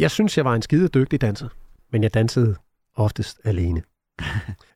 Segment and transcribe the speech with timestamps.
[0.00, 1.48] jeg synes, jeg var en skide dygtig danser,
[1.92, 2.54] men jeg dansede
[2.96, 3.82] oftest alene.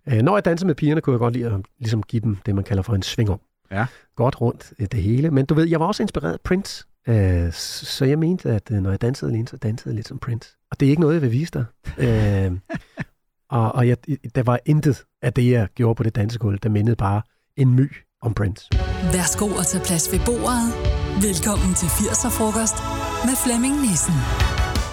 [0.09, 2.55] Øh, Når jeg dansede med pigerne, kunne jeg godt lide at ligesom give dem det,
[2.55, 3.41] man kalder for en sving om.
[3.71, 3.87] Ja.
[4.17, 5.31] Godt rundt øh, det hele.
[5.31, 6.85] Men du ved, jeg var også inspireret af Prince.
[7.09, 10.19] Øh, Så jeg mente, at øh, når jeg dansede alene, så dansede jeg lidt som
[10.19, 10.57] Prince.
[10.71, 11.65] Og det er ikke noget, jeg vil vise dig.
[11.99, 12.53] Øh,
[13.59, 13.97] og og jeg,
[14.35, 17.23] der var intet af det, jeg gjorde på det dansegulv, der mindede bare
[17.57, 17.93] en my
[18.23, 18.69] om Prince.
[19.13, 20.69] Værsgo at tage plads ved bordet.
[21.23, 22.77] Velkommen til 80'er-frokost
[23.27, 24.15] med Flemming Nissen.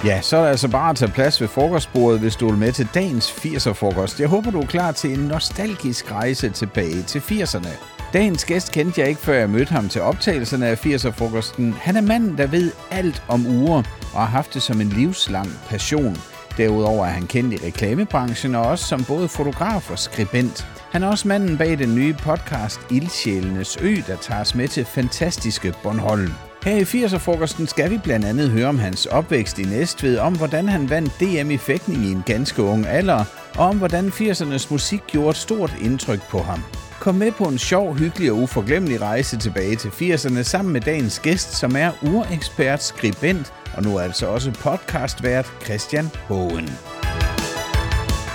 [0.05, 2.71] Ja, så er det altså bare at tage plads ved frokostbordet, hvis du vil med
[2.71, 4.19] til dagens 80'er-frokost.
[4.19, 7.69] Jeg håber, du er klar til en nostalgisk rejse tilbage til 80'erne.
[8.13, 11.73] Dagens gæst kendte jeg ikke, før jeg mødte ham til optagelserne af 80'er-frokosten.
[11.79, 15.49] Han er manden, der ved alt om uger og har haft det som en livslang
[15.69, 16.17] passion.
[16.57, 20.67] Derudover er han kendt i reklamebranchen og også som både fotograf og skribent.
[20.91, 24.85] Han er også manden bag den nye podcast Ildsjælenes Ø, der tager os med til
[24.85, 26.48] fantastiske Bornholm.
[26.63, 30.69] Her i 80'er-frokosten skal vi blandt andet høre om hans opvækst i Næstved, om hvordan
[30.69, 33.25] han vandt DM i fægtning i en ganske ung alder,
[33.57, 36.63] og om hvordan 80'ernes musik gjorde et stort indtryk på ham.
[36.99, 41.19] Kom med på en sjov, hyggelig og uforglemmelig rejse tilbage til 80'erne sammen med dagens
[41.19, 46.98] gæst, som er urekspert, skribent og nu altså også podcastvært Christian Hohen.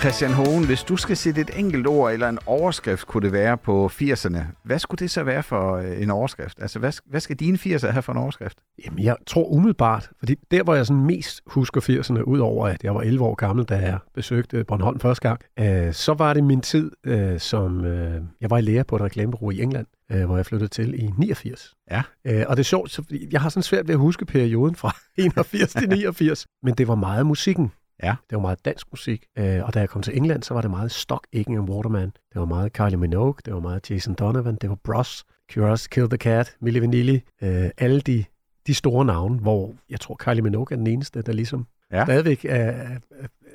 [0.04, 3.58] Christian Hohen, hvis du skal sætte et enkelt ord eller en overskrift, kunne det være
[3.58, 4.38] på 80'erne.
[4.64, 6.58] Hvad skulle det så være for øh, en overskrift?
[6.60, 8.58] Altså, hvad, hvad skal dine 80'er have for en overskrift?
[8.84, 12.94] Jamen, jeg tror umiddelbart, fordi der, hvor jeg sådan mest husker 80'erne, udover at jeg
[12.94, 16.60] var 11 år gammel, da jeg besøgte Bornholm første gang, øh, så var det min
[16.60, 20.36] tid, øh, som øh, jeg var i lære på et reklamebureau i England, øh, hvor
[20.36, 21.74] jeg flyttede til i 89.
[21.90, 22.02] Ja.
[22.24, 24.96] Øh, og det er sjovt, så jeg har sådan svært ved at huske perioden fra
[25.18, 27.72] 81 til 89, men det var meget musikken.
[28.02, 28.14] Ja.
[28.30, 30.70] Det var meget dansk musik, øh, og da jeg kom til England, så var det
[30.70, 32.08] meget Stock, Aitken and Waterman.
[32.32, 36.08] Det var meget Kylie Minogue, det var meget Jason Donovan, det var Bros, Curious, Kill
[36.08, 38.24] the Cat, Milli Vanilli, øh, alle de,
[38.66, 42.04] de store navne, hvor jeg tror, Kylie Minogue er den eneste, der ligesom Ja.
[42.04, 42.98] stadigvæk er, er,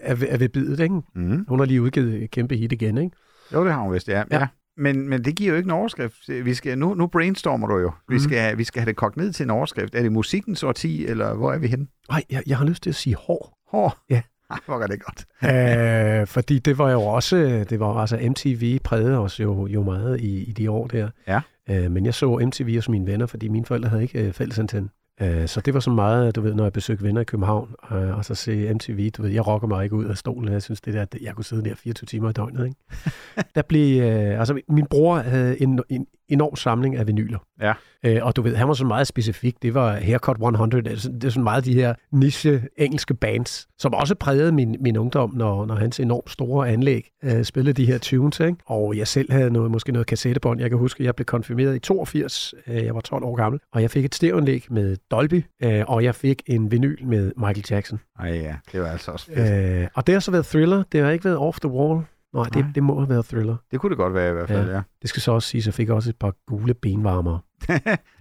[0.01, 0.95] er, er ved bidet, ikke?
[1.15, 1.45] Mm.
[1.47, 3.15] Hun har lige udgivet et kæmpe hit igen, ikke?
[3.53, 4.23] Jo, det har hun vist, ja.
[4.31, 4.39] Ja.
[4.39, 4.47] ja.
[4.77, 6.29] Men, men det giver jo ikke en overskrift.
[6.29, 7.91] Vi skal, nu, nu brainstormer du jo.
[8.09, 8.19] Vi, Mhm.
[8.19, 9.95] skal, vi skal have det kogt ned til en overskrift.
[9.95, 11.87] Er det musikkens årti, eller hvor er vi henne?
[12.09, 13.58] Nej, jeg, jeg har lyst til at sige hår.
[13.69, 13.97] Hår?
[14.09, 14.21] Ja.
[14.51, 15.25] Ej, hvor det godt.
[16.21, 20.19] øh, fordi det var jo også, det var altså MTV prægede os jo, jo meget
[20.19, 21.09] i, i de år der.
[21.27, 21.41] Ja.
[21.69, 24.89] Øh, men jeg så MTV hos mine venner, fordi mine forældre havde ikke øh, fællesantenne.
[25.21, 28.17] Øh, så det var så meget, du ved, når jeg besøgte venner i København, øh,
[28.17, 30.53] og så se MTV, du ved, jeg rocker mig ikke ud af stolen.
[30.53, 32.77] Jeg synes, det der, jeg kunne sidde der 24 timer i døgnet, ikke?
[33.55, 37.39] der blev, øh, altså min bror havde en, en enorm samling af vinyler.
[37.61, 37.73] Ja.
[38.05, 39.61] Øh, og du ved, han var så meget specifik.
[39.61, 40.83] Det var Haircut 100.
[40.83, 45.35] Det er, sådan, meget de her niche engelske bands, som også prægede min, min ungdom,
[45.35, 48.39] når, når hans enormt store anlæg øh, spillede de her tunes.
[48.39, 48.55] Ikke?
[48.65, 50.61] Og jeg selv havde noget, måske noget kassettebånd.
[50.61, 52.53] Jeg kan huske, at jeg blev konfirmeret i 82.
[52.67, 53.59] Øh, jeg var 12 år gammel.
[53.73, 57.65] Og jeg fik et stereoanlæg med Dolby, øh, og jeg fik en vinyl med Michael
[57.69, 57.99] Jackson.
[58.19, 59.81] Ej ja, det var altså også fedt.
[59.81, 60.83] Øh, og det har så været Thriller.
[60.91, 62.05] Det har ikke været Off the Wall.
[62.33, 62.71] Nej, det, Nej.
[62.75, 63.55] det må have været Thriller.
[63.71, 64.75] Det kunne det godt være i hvert fald, ja.
[64.75, 64.81] Ja.
[65.01, 67.39] Det skal så også sige, at jeg fik også et par gule benvarmere.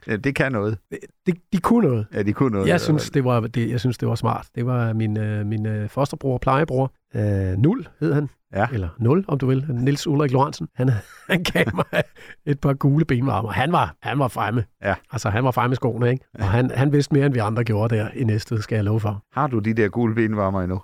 [0.06, 0.16] ja.
[0.16, 0.78] det kan noget.
[1.26, 2.06] Det, de kunne noget.
[2.14, 2.68] Ja, de kunne noget.
[2.68, 4.46] Jeg synes, det var, det, jeg synes, det var smart.
[4.54, 8.28] Det var min, øh, min øh, fosterbror, plejebror, øh, Nul hed han.
[8.54, 8.66] Ja.
[8.72, 9.66] Eller Nul, om du vil.
[9.68, 10.68] Niels Ulrik Lorentzen.
[10.74, 10.90] Han,
[11.30, 12.02] han gav mig
[12.46, 13.50] et par gule benvarmer.
[13.50, 14.64] Han var, han var fremme.
[14.82, 14.94] Ja.
[15.12, 16.24] Altså, han var fremme i skoene, ikke?
[16.38, 19.00] Og han, han vidste mere, end vi andre gjorde der i næste, skal jeg love
[19.00, 19.24] for.
[19.32, 20.80] Har du de der gule benvarmer endnu?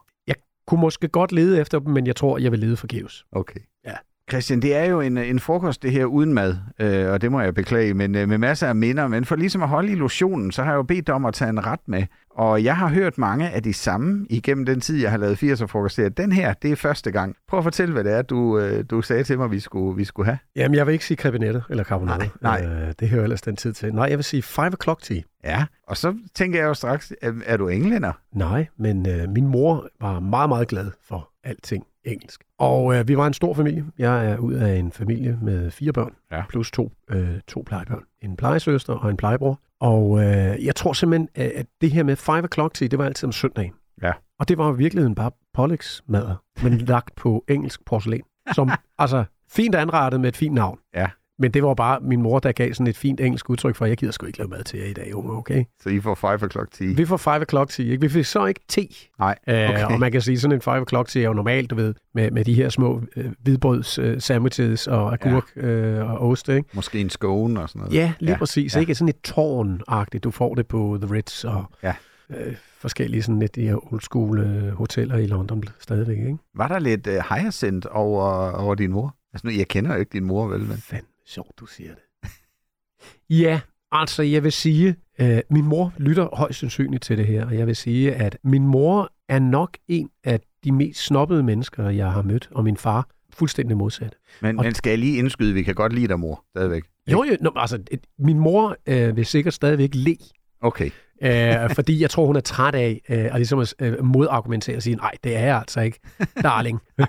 [0.66, 3.26] Kunne måske godt lede efter dem, men jeg tror, jeg vil lede forgæves.
[3.32, 3.60] Okay.
[3.84, 3.96] Ja.
[4.30, 7.40] Christian, det er jo en, en frokost, det her uden mad, øh, og det må
[7.40, 9.08] jeg beklage, men øh, med masser af minder.
[9.08, 11.66] Men for ligesom at holde illusionen, så har jeg jo bedt om at tage en
[11.66, 12.02] ret med.
[12.30, 15.66] Og jeg har hørt mange af de samme igennem den tid, jeg har lavet 80'er
[15.66, 16.00] frokost.
[16.16, 17.36] Den her, det er første gang.
[17.48, 20.04] Prøv at fortælle, hvad det er, du, øh, du sagde til mig, vi skulle, vi
[20.04, 20.38] skulle have.
[20.56, 22.30] Jamen, jeg vil ikke sige krebinetter eller carbonade.
[22.40, 22.86] Nej, nej.
[22.86, 23.94] Øh, det hører ellers den tid til.
[23.94, 25.20] Nej, jeg vil sige 5 o'clock tea.
[25.44, 28.12] Ja, og så tænker jeg jo straks, er, er du englænder?
[28.32, 32.40] Nej, men øh, min mor var meget, meget glad for alting engelsk.
[32.64, 33.84] Og øh, vi var en stor familie.
[33.98, 36.42] Jeg er ud af en familie med fire børn, Ja.
[36.48, 38.02] plus to, øh, to plejebørn.
[38.22, 39.60] En plejesøster og en plejebror.
[39.80, 43.26] Og øh, jeg tror simpelthen, at det her med 5 o'clock tea, det var altid
[43.26, 43.72] om søndagen.
[44.02, 44.12] Ja.
[44.40, 48.22] Og det var i virkeligheden bare Pollux madder, men lagt på engelsk porcelæn.
[48.52, 50.78] Som, altså, fint anrettet med et fint navn.
[50.94, 51.06] Ja.
[51.38, 53.96] Men det var bare min mor, der gav sådan et fint engelsk udtryk for, jeg
[53.96, 55.64] gider sgu ikke lave mad til jer i dag, unge, okay?
[55.82, 56.94] Så I får 5 o'clock tea.
[56.96, 58.00] Vi får 5 o'clock tea, ikke?
[58.00, 58.88] Vi fik så ikke te.
[59.18, 59.84] Nej, Øh, okay.
[59.84, 62.30] Og man kan sige, sådan en 5 o'clock tea er jo normalt, du ved, med,
[62.30, 65.62] med de her små øh, hvidbrøds øh, sandwiches og agurk ja.
[65.62, 66.68] øh, og ost, ikke?
[66.72, 67.94] Måske en scone og sådan noget.
[67.94, 68.74] Ja, lige Ja, præcis.
[68.74, 68.80] ja.
[68.80, 70.18] Ikke sådan et tårn-agtigt.
[70.20, 71.94] Du får det på The Ritz og Ja.
[72.30, 76.36] øh, forskellige sådan lidt de her old school øh, hoteller i London stadigvæk, ikke?
[76.54, 79.14] Var der lidt uh, hyacinth over, over din mor?
[79.32, 80.60] Altså nu, jeg kender jo ikke din mor, vel?
[80.60, 80.76] Men...
[80.76, 82.30] Fandme sjovt, du siger det.
[83.42, 83.60] ja,
[83.96, 87.66] Altså, jeg vil sige, øh, min mor lytter højst sandsynligt til det her, og jeg
[87.66, 92.22] vil sige, at min mor er nok en af de mest snobbede mennesker, jeg har
[92.22, 94.16] mødt, og min far fuldstændig modsat.
[94.42, 96.82] Men, Og- men skal jeg lige indskyde, vi kan godt lide dig, mor, stadigvæk.
[97.12, 97.78] Jo, jo, no, altså,
[98.18, 100.16] min mor øh, vil sikkert stadigvæk le,
[100.60, 100.90] Okay.
[101.22, 104.96] øh, fordi jeg tror, hun er træt af øh, at ligesom øh, modargumentere og sige,
[104.96, 106.00] nej, det er jeg altså ikke,
[106.42, 106.80] darling.
[106.98, 107.06] det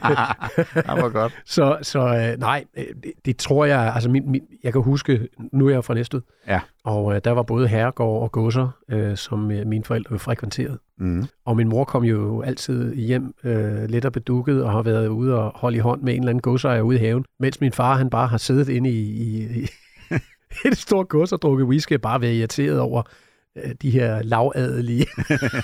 [0.87, 1.33] var godt.
[1.45, 5.27] så så øh, nej, øh, det, det tror jeg, altså min, min, jeg kan huske,
[5.53, 6.59] nu er jeg fra Næstved, Ja.
[6.83, 10.79] og øh, der var både herregård og godser, øh, som øh, mine forældre frekventerede.
[10.99, 11.25] Mm.
[11.45, 15.39] Og min mor kom jo altid hjem øh, lidt og bedukket og har været ude
[15.39, 17.95] og holde i hånd med en eller anden godsejer ude i haven, mens min far
[17.97, 19.67] han bare har siddet inde i, i, i
[20.71, 23.01] et stort gods og drukket whisky bare været irriteret over
[23.81, 25.05] de her lavadelige,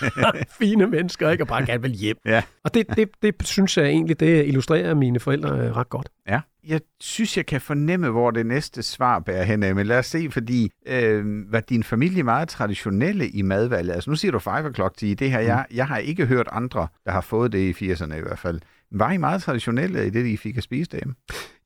[0.59, 1.43] fine mennesker, ikke?
[1.43, 2.17] og bare gerne vil hjem.
[2.25, 2.43] Ja.
[2.63, 6.09] Og det, det, det synes jeg egentlig, det illustrerer mine forældre øh, ret godt.
[6.27, 6.39] Ja.
[6.67, 10.05] Jeg synes, jeg kan fornemme, hvor det næste svar bærer hen af, men lad os
[10.05, 13.94] se, fordi øh, var din familie meget traditionelle i madvalget?
[13.94, 15.45] Altså nu siger du 5 o'clock tea, det her, Mm.
[15.47, 18.61] jeg, jeg har ikke hørt andre, der har fået det i 80'erne i hvert fald.
[18.91, 21.15] Var I meget traditionelle i det, I fik at spise derhjemme?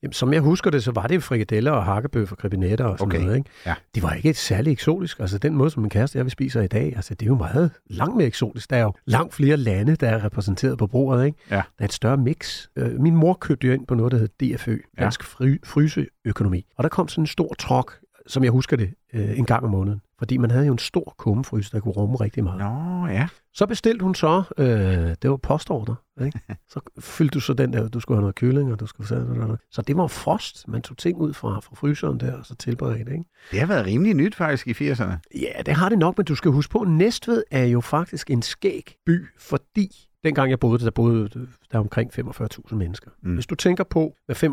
[0.03, 3.11] Jamen, som jeg husker det, så var det frikadeller og hakkebøf og krebinetter og sådan
[3.11, 3.21] Okay.
[3.23, 3.37] noget.
[3.37, 3.49] Ikke?
[3.65, 3.73] Ja.
[3.95, 5.19] Det var ikke særlig eksotisk.
[5.19, 7.35] Altså den måde, som min kæreste og jeg spiser i dag, altså det er jo
[7.35, 8.69] meget langt mere eksotisk.
[8.69, 11.25] Der er jo langt flere lande, der er repræsenteret på bordet.
[11.25, 11.37] Ikke?
[11.51, 11.55] Ja.
[11.55, 12.67] Der er et større mix.
[12.75, 16.65] Øh, min mor købte jo ind på noget, der hed DFØ, Dansk fry, Fryseøkonomi.
[16.77, 17.93] Og der kom sådan en stor trok,
[18.27, 20.01] som jeg husker det, øh, en gang om måneden.
[20.19, 22.59] Fordi man havde jo en stor kummefryse, der kunne rumme rigtig meget.
[22.59, 23.27] Nå, ja.
[23.55, 26.39] Så bestilte hun så, øh, det var postordre, ikke?
[26.73, 29.57] så fyldte du så den der, du skulle have noget kylling, og du skulle have
[29.71, 33.11] Så det var frost, man tog ting ud fra, fra fryseren der, og så tilberedte,
[33.11, 33.25] ikke?
[33.51, 35.13] Det har været rimelig nyt faktisk i 80'erne.
[35.41, 38.41] Ja, det har det nok, men du skal huske på, Næstved er jo faktisk en
[38.41, 41.29] skæg by, fordi dengang jeg boede der, boede
[41.71, 43.11] der omkring 45.000 mennesker.
[43.21, 43.29] Mm.
[43.29, 43.33] Mm.
[43.33, 44.43] Hvis du tænker på, hvad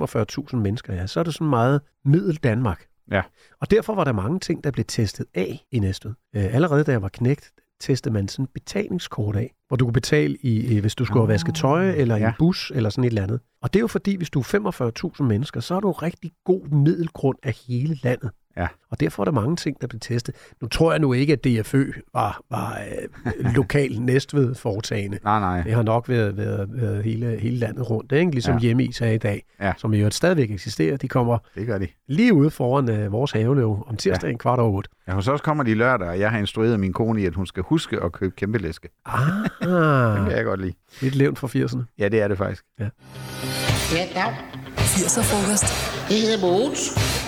[0.53, 2.85] 45.000 mennesker er, så er det sådan meget middel Danmark.
[3.11, 3.23] Ja.
[3.61, 6.13] Og derfor var der mange ting, der blev testet af i Næstved.
[6.37, 7.53] Øh, allerede da jeg var knægt,
[7.83, 11.23] testede man sådan et betalingskort af, hvor du kunne betale, i, i hvis du skulle
[11.23, 12.29] Ah, have vasket tøj, eller i ja.
[12.29, 13.41] en bus, eller sådan et eller andet.
[13.63, 16.69] Og det er jo fordi, hvis du er 45.000 mennesker, så er du rigtig god
[16.69, 18.31] middelgrund af hele landet.
[18.57, 18.67] Ja.
[18.91, 20.35] Og derfor er der mange ting, der bliver testet.
[20.61, 22.79] Nu tror jeg nu ikke, at DFØ var, var
[23.27, 25.19] øh, lokal Næstved foretagende.
[25.25, 25.63] Nej, nej.
[25.63, 28.31] Det har nok været, været, været hele, hele landet rundt, ikke?
[28.31, 28.59] ligesom Ja.
[28.59, 28.61] ja.
[28.61, 29.73] hjemme er i dag, Ja.
[29.79, 30.97] som jo stadigvæk eksisterer.
[30.97, 31.89] De kommer Det gør de.
[32.09, 34.39] lige ude foran øh, vores haveløv om tirsdagen ja.
[34.39, 34.91] kvart over otte.
[35.09, 37.47] Ja, hos os kommer de lørdag, og jeg har instrueret min kone i, at hun
[37.47, 38.89] skal huske at købe kæmpe læske.
[39.07, 39.21] Ah,
[39.61, 40.73] Det kan jeg godt lide.
[41.01, 41.95] lidt levn fra 80'erne.
[41.99, 42.65] Ja, det er det faktisk.
[42.81, 42.85] Ja,
[44.15, 44.35] dag.
[44.77, 45.65] 80'er frokost.
[46.11, 47.22] Jeg hedder Mogens.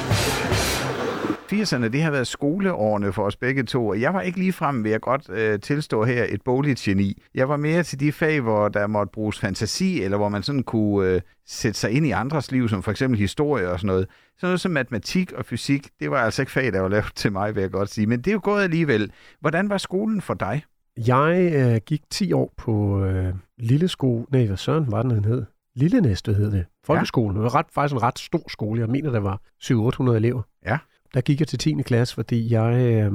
[1.55, 4.85] 80'erne, det har været skoleårene for os begge to, og jeg var ikke lige frem,
[4.85, 7.23] vil jeg godt øh, tilstå her, et bogligt geni.
[7.35, 10.63] Jeg var mere til de fag, hvor der måtte bruges fantasi, eller hvor man sådan
[10.63, 14.07] kunne øh, sætte sig ind i andres liv, som for eksempel historie og sådan noget.
[14.37, 17.33] Sådan noget som matematik og fysik, det var altså ikke fag, der var lavet til
[17.33, 18.07] mig, vil jeg godt sige.
[18.07, 19.13] Men det er jo gået alligevel.
[19.41, 20.63] Hvordan var skolen for dig?
[21.07, 24.27] Jeg øh, gik 10 år på øh, Lille Skole.
[24.31, 25.45] Nej, hvad søren var den, den hed?
[25.77, 26.65] Lille Næstved hed det.
[26.85, 27.37] Folkeskolen.
[27.37, 28.81] Det var ret, faktisk en ret stor skole.
[28.81, 30.43] Jeg mener, der var 700-800 elever.
[30.67, 30.79] Ja.
[31.15, 31.83] Der gik jeg til 10.
[31.83, 33.13] klasse, fordi jeg, øh,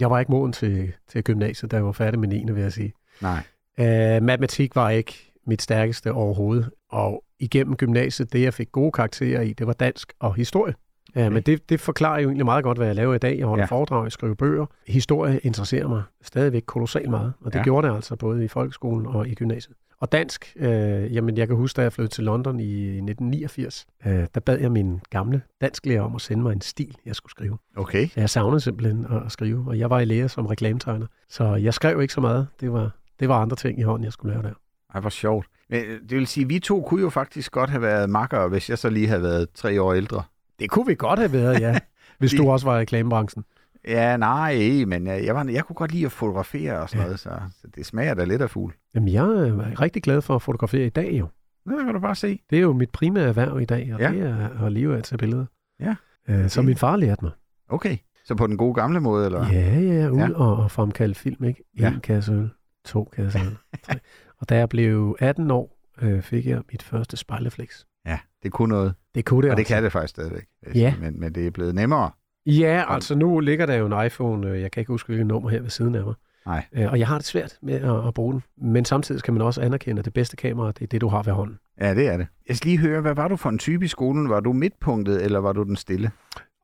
[0.00, 2.44] jeg var ikke moden til, til gymnasiet, da jeg var færdig med 9.
[2.52, 2.92] vil jeg sige.
[3.22, 3.42] Nej.
[3.78, 6.70] Øh, matematik var ikke mit stærkeste overhovedet.
[6.90, 10.74] Og igennem gymnasiet, det jeg fik gode karakterer i, det var dansk og historie.
[11.16, 13.38] Ja, men det, det forklarer jo egentlig meget godt, hvad jeg laver i dag.
[13.38, 13.66] Jeg holder Ja.
[13.76, 14.66] foredrag, jeg skriver bøger.
[14.88, 17.64] Historie interesserer mig stadigvæk kolossalt meget, og det ja.
[17.64, 19.76] gjorde det altså både i folkeskolen og i gymnasiet.
[20.00, 24.26] Og dansk, øh, jamen jeg kan huske, da jeg flyttede til London i 1989, øh,
[24.34, 27.58] der bad jeg min gamle dansklærer om at sende mig en stil, jeg skulle skrive.
[27.76, 28.08] Okay.
[28.08, 31.06] Så jeg savnede simpelthen at, at skrive, og jeg var i lære som reklametegner.
[31.28, 32.48] Så jeg skrev ikke så meget.
[32.60, 32.90] Det var,
[33.20, 34.54] det var andre ting i hånden, jeg skulle lave der.
[34.94, 35.46] Ej, hvor sjovt.
[35.70, 38.48] Men øh, det vil sige, at vi to kunne jo faktisk godt have været makkere,
[38.48, 40.22] hvis jeg så lige havde været tre år ældre.
[40.58, 41.78] Det kunne vi godt have været, ja.
[42.18, 43.44] hvis du også var i reklamebranchen.
[43.88, 47.04] Ja, nej, men jeg, jeg, var, jeg kunne godt lide at fotografere og sådan Ja.
[47.06, 47.30] noget, så,
[47.60, 48.74] så det smager da lidt af fugl.
[48.94, 51.28] Jamen, jeg er rigtig glad for at fotografere i dag jo.
[51.68, 52.40] Det kan du bare se.
[52.50, 54.10] Det er jo mit primære erhverv i dag, og Ja.
[54.12, 55.46] det er at leve af at tage billeder.
[55.80, 55.94] Ja.
[56.28, 56.66] Øh, som Okay.
[56.66, 57.32] min far lærte mig.
[57.68, 57.96] Okay.
[58.24, 59.52] Så på den gode gamle måde, eller?
[59.52, 60.28] Ja, ja, ud Ja.
[60.34, 61.64] Og, og fremkalde film, ikke?
[61.74, 61.98] En Ja.
[62.02, 62.50] kasse øl,
[62.84, 63.94] to kasser øl, tre.
[64.40, 67.84] Og da jeg blev 18 år, øh, fik jeg mit første spejleflex.
[68.06, 68.94] ja det kunne noget.
[69.14, 69.74] Det kunne det Og det altså.
[69.74, 70.46] kan det faktisk stadigvæk.
[70.74, 70.94] Ja.
[71.00, 72.10] Men, men det er blevet nemmere.
[72.48, 75.50] Ja, altså nu ligger der jo en iPhone, øh, jeg kan ikke huske, hvilket nummer
[75.50, 76.14] her ved siden af mig.
[76.46, 76.64] Nej.
[76.72, 78.42] Øh, Og jeg har det svært med at, at bruge den.
[78.56, 81.22] Men samtidig skal man også anerkende, at det bedste kamera, det er det, du har
[81.22, 81.58] ved hånden.
[81.80, 82.26] Ja, det er det.
[82.48, 84.28] Jeg skal lige høre, hvad var du for en type i skolen?
[84.28, 86.10] Var du midtpunktet, eller var du den stille?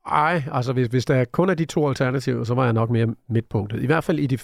[0.07, 3.15] Ej, altså hvis, hvis der kun er de to alternativer, så var jeg nok mere
[3.29, 3.83] midtpunktet.
[3.83, 4.37] I hvert fald i de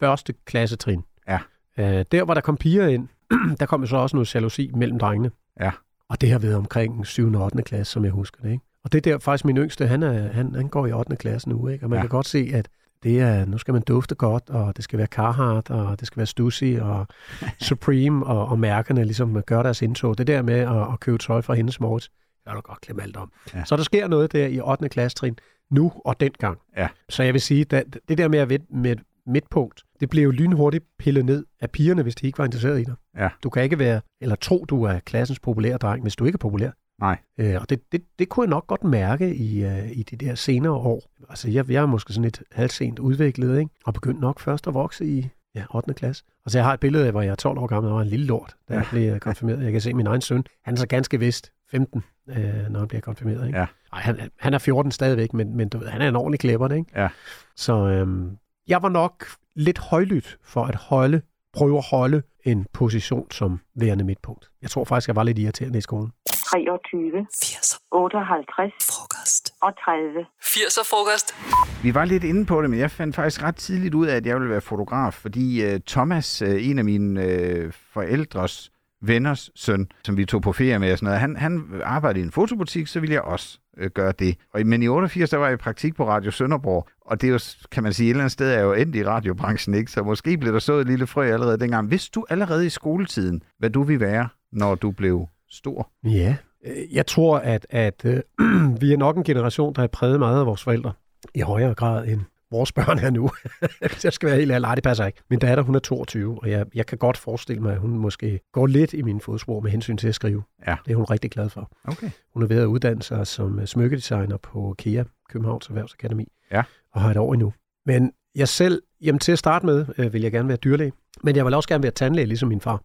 [0.00, 1.02] første klassetrin.
[1.28, 1.38] Ja.
[1.78, 3.08] Øh, der, hvor der kom piger ind,
[3.60, 5.30] der kom jo så også noget jalousi mellem drengene.
[5.60, 5.70] Ja.
[6.08, 7.34] Og det har været omkring 7.
[7.34, 7.62] og 8.
[7.62, 8.50] klasse, som jeg husker det.
[8.52, 8.64] Ikke?
[8.88, 11.16] Og det er der faktisk min yngste, han, er, han, han går i 8.
[11.16, 11.84] klasse nu, ikke?
[11.86, 12.02] og man Ja.
[12.02, 12.68] kan godt se, at
[13.02, 16.16] det er, nu skal man dufte godt, og det skal være Carhartt, og det skal
[16.16, 17.06] være Stussy, og
[17.68, 20.18] Supreme, og, og mærkerne ligesom gør deres indtog.
[20.18, 22.10] Det der med at, at købe tøj fra hendes Morris,
[22.46, 23.32] jeg du godt glemme alt om.
[23.54, 23.64] Ja.
[23.64, 24.88] Så der sker noget der i 8.
[24.88, 25.36] klassetrin,
[25.70, 26.58] nu og dengang.
[26.76, 26.88] Ja.
[27.08, 30.22] Så jeg vil sige, at det der med at ved- med et midtpunkt, det blev
[30.24, 32.94] jo lynhurtigt pillet ned af pigerne, hvis de ikke var interesseret i dig.
[33.18, 33.28] Ja.
[33.42, 36.38] Du kan ikke være, eller tro, du er klassens populære dreng, hvis du ikke er
[36.38, 36.70] populær.
[37.00, 37.18] Nej.
[37.38, 40.34] Øh, og det, det, det kunne jeg nok godt mærke i, uh, i de der
[40.34, 41.02] senere år.
[41.28, 43.70] Altså, jeg, jeg er måske sådan lidt halvsent udviklet, ikke?
[43.84, 45.94] og begyndte nok først at vokse i ja, 8.
[45.94, 46.24] klasse.
[46.46, 48.08] Altså, jeg har et billede af, hvor jeg er 12 år gammel, og var en
[48.08, 49.64] lille lort, da jeg blev øh, konfirmeret.
[49.64, 50.44] Jeg kan se min egen søn.
[50.64, 52.36] Han er så ganske vist 15, øh,
[52.70, 53.46] når han bliver konfirmeret.
[53.46, 53.58] Ikke?
[53.58, 53.66] Ja.
[53.92, 56.68] Ej, han, han er 14 stadigvæk, men, men du ved, han er en ordentlig klæber,
[56.74, 57.00] ikke?
[57.00, 57.08] Ja.
[57.56, 58.38] Så øhm,
[58.68, 59.24] jeg var nok
[59.54, 61.20] lidt højlydt for at holde,
[61.52, 64.50] prøve at holde en position som værende midtpunkt.
[64.62, 66.12] Jeg tror faktisk, jeg var lidt irriterende i skolen.
[66.50, 69.54] 23, 80'er 58 frokost.
[69.60, 70.26] og 30.
[70.42, 71.34] 80'er frokost.
[71.82, 74.26] Vi var lidt inde på det, men jeg fandt faktisk ret tidligt ud af, at
[74.26, 78.70] jeg ville være fotograf, fordi uh, Thomas, uh, en af mine uh, forældres
[79.02, 82.24] venners søn, som vi tog på ferie med og sådan noget, han, han arbejdede i
[82.24, 84.36] en fotobutik, så ville jeg også uh, gøre det.
[84.54, 87.32] Og, men i 88, der var jeg i praktik på Radio Sønderborg, og det er
[87.32, 87.40] jo,
[87.70, 89.90] kan man sige, et eller andet sted er jeg jo endt i radiobranchen, ikke?
[89.90, 91.90] Så måske blev der så et lille frø allerede dengang.
[91.90, 95.90] Vidste du allerede i skoletiden, hvad du ville være, når du blev stor?
[96.04, 96.36] Ja.
[96.66, 98.20] Øh, Jeg tror, at, at øh,
[98.80, 100.92] vi er nok en generation, der har præget meget af vores forældre
[101.34, 103.30] i højere grad end vores børn er nu.
[104.04, 105.20] Jeg skal være helt ærlig, det passer ikke.
[105.30, 108.40] Min datter, hun er 22, og jeg, jeg kan godt forestille mig, at hun måske
[108.52, 110.42] går lidt i mine fodspor med hensyn til at skrive.
[110.66, 110.76] Ja.
[110.86, 111.70] Det er hun rigtig glad for.
[111.84, 112.10] Okay.
[112.34, 116.62] Hun er ved at uddanne sig som øh, smykkedesigner på KEA, Københavns Erhvervsakademi, Ja.
[116.92, 117.52] og har et år endnu.
[117.86, 121.36] Men jeg selv, jamen til at starte med, øh, vil jeg gerne være dyrlæge, men
[121.36, 122.82] jeg vil også gerne være tandlæge, ligesom min far.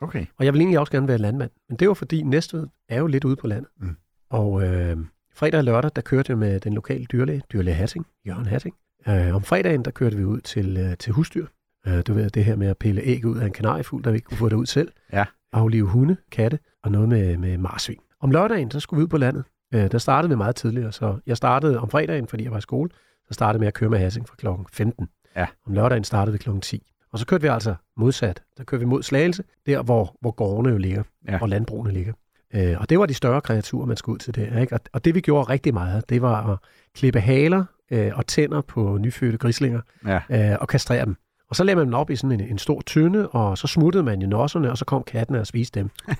[0.00, 0.26] Okay.
[0.38, 1.50] Og jeg vil egentlig også gerne være landmand.
[1.68, 3.70] Men det var fordi Næstved er jo lidt ude på landet.
[3.80, 3.96] Mm.
[4.30, 4.96] Og øh,
[5.34, 8.74] fredag og lørdag, der kørte jeg med den lokale dyrlæge, dyrlæge Hatting, Jørgen Hatting.
[9.08, 11.46] Øh, om fredagen, der kørte vi ud til, øh, til husdyr.
[11.86, 14.16] Øh, du ved, det her med at pille æg ud af en kanariefugl, der vi
[14.16, 14.92] ikke kunne få det ud selv.
[15.12, 15.24] Ja.
[15.52, 17.98] Aflive hunde, katte og noget med, med marsvin.
[18.20, 19.44] Om lørdagen, så skulle vi ud på landet.
[19.74, 22.60] Øh, der startede vi meget tidligere, så jeg startede om fredagen, fordi jeg var i
[22.60, 22.90] skole.
[23.28, 25.08] Så startede jeg med at køre med Hassing fra klokken 15.
[25.36, 25.46] Ja.
[25.66, 26.92] Om lørdagen startede vi klokken 10.
[27.16, 28.42] Og så kørte vi altså modsat.
[28.58, 31.38] Der kørte vi mod Slagelse, der hvor, hvor gårdene jo ligger, Ja.
[31.42, 32.12] og landbrugene ligger.
[32.54, 34.60] Øh, og det var de større kreaturer, man skulle ud til der.
[34.60, 34.74] Ikke?
[34.74, 36.58] Og, og det vi gjorde rigtig meget, det var at
[36.94, 40.20] klippe haler øh, og tænder på nyfødte grislinger Ja.
[40.52, 41.16] øh, og kastrere dem.
[41.50, 44.02] Og så lagde man dem op i sådan en, en stor tynde, og så smuttede
[44.04, 45.90] man i nosserne, og så kom kattene og spiste dem.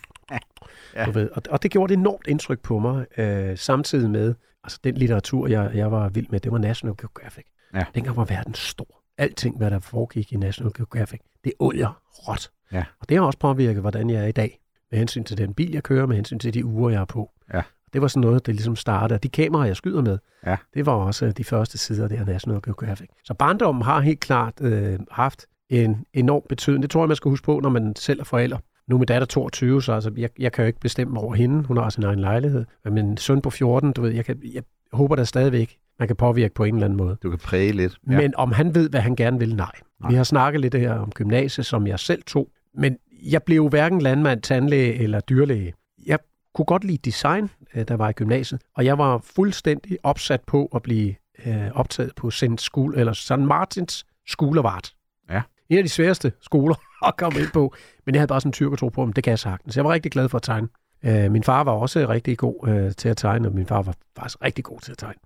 [0.97, 1.05] Ja.
[1.05, 1.31] du ved.
[1.35, 4.35] Og, og det gjorde et enormt indtryk på mig, øh, samtidig med,
[4.65, 7.45] altså den litteratur, jeg, jeg var vild med, det var National Geographic.
[7.75, 7.85] Ja.
[7.95, 8.96] Dengang var verden stor.
[9.19, 12.51] Alting, hvad der foregik i National Geographic, det olier råt.
[12.73, 12.85] Ja.
[13.01, 14.61] Og det har også påvirket, hvordan jeg er i dag.
[14.91, 17.31] Med hensyn til den bil, jeg kører, med hensyn til de uger, jeg er på.
[17.55, 17.63] Ja.
[17.93, 19.19] Det var sådan noget, det ligesom startede.
[19.19, 20.57] De kameraer, jeg skyder med, Ja.
[20.75, 23.09] det var også de første sider der National Geographic.
[23.25, 26.83] Så barndommen har helt klart øh, haft en enorm betydning.
[26.83, 28.59] Det tror jeg, man skal huske på, når man selv er forælder.
[28.87, 31.63] Nu er min datter 22, så altså, jeg, jeg kan jo ikke bestemme over hende.
[31.65, 32.65] Hun har sin egen lejlighed.
[32.85, 36.17] Men min søn på 14, du ved, jeg, kan, jeg håber da stadigvæk, man kan
[36.17, 37.17] påvirke på en eller anden måde.
[37.23, 37.99] Du kan præge lidt.
[38.11, 38.17] Ja.
[38.17, 39.71] Men om han ved, hvad han gerne vil, nej.
[40.01, 40.11] Nej.
[40.11, 42.49] Vi har snakket lidt her om gymnasiet, som jeg selv tog.
[42.75, 45.75] Men jeg blev jo hverken landmand, tandlæge eller dyrlæge.
[46.07, 46.19] Jeg
[46.55, 48.61] kunne godt lide design, øh, der var i gymnasiet.
[48.77, 51.15] Og jeg var fuldstændig opsat på at blive
[51.47, 52.45] øh, optaget på St.
[52.61, 53.39] School, eller St.
[53.39, 54.95] Martins School of Art.
[55.31, 55.43] Ja.
[55.69, 56.75] En af de sværeste skoler
[57.09, 57.75] at komme ind på.
[58.07, 59.77] Men jeg havde bare sådan en tyrkertro på, at det kan jeg sagtens.
[59.77, 60.69] Jeg var rigtig glad for at tegne.
[61.05, 63.95] Øh, min far var også rigtig god øh, til at tegne, og min far var
[64.17, 65.19] faktisk rigtig god til at tegne.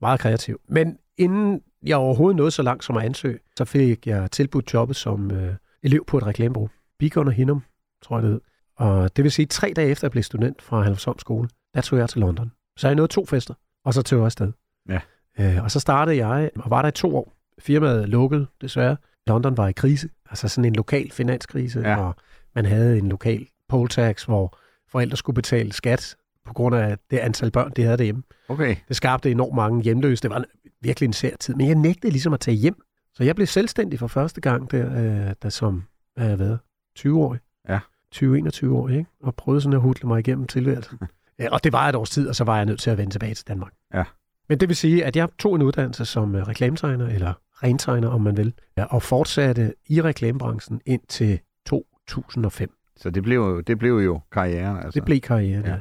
[0.00, 0.60] Meget kreativ.
[0.68, 4.96] Men inden jeg overhovedet nåede så langt som at ansøge, så fik jeg tilbudt jobbet
[4.96, 6.68] som øh, elev på et reklamebureau.
[6.98, 7.62] Beacon og Hinum,
[8.02, 8.40] tror jeg det hed.
[8.76, 11.98] Og det vil sige, tre dage efter jeg blev student fra Halvsholm skole, der tog
[11.98, 12.52] jeg til London.
[12.76, 14.52] Så jeg nåede to fester, og så tog jeg afsted.
[14.88, 15.00] Ja.
[15.38, 17.32] Øh, og så startede jeg, og var der i to år.
[17.58, 18.96] Firmaet lukkede, desværre.
[19.26, 21.96] London var i krise, altså sådan en lokal finanskrise, Ja.
[21.96, 22.14] og
[22.54, 26.16] man havde en lokal poll tax, hvor forældre skulle betale skat
[26.48, 28.22] på grund af det antal børn, de havde derhjemme.
[28.48, 28.76] Okay.
[28.88, 30.22] Det skabte enormt mange hjemløse.
[30.22, 30.44] Det var en,
[30.82, 31.54] virkelig en sær tid.
[31.54, 32.82] Men jeg nægtede ligesom at tage hjem.
[33.14, 34.86] Så jeg blev selvstændig for første gang, der,
[35.28, 35.82] øh, der som
[36.14, 36.58] hvad har jeg været,
[36.98, 37.40] 20-årig.
[37.68, 37.78] Ja.
[38.14, 39.06] 20-21 år, ikke?
[39.22, 40.98] Og prøvede sådan at hudle mig igennem tilværelsen.
[41.38, 43.14] ja, og det var et års tid, og så var jeg nødt til at vende
[43.14, 43.72] tilbage til Danmark.
[43.94, 44.04] Ja.
[44.48, 48.20] Men det vil sige, at jeg tog en uddannelse som øh, reklametegner, eller rentegner, om
[48.20, 52.70] man vil, ja, og fortsatte i reklamebranchen indtil 2005.
[52.96, 54.90] Så det blev, jo- det blev jo karrieren, altså.
[55.00, 55.70] Det blev karrieren, Ja.
[55.70, 55.80] ja.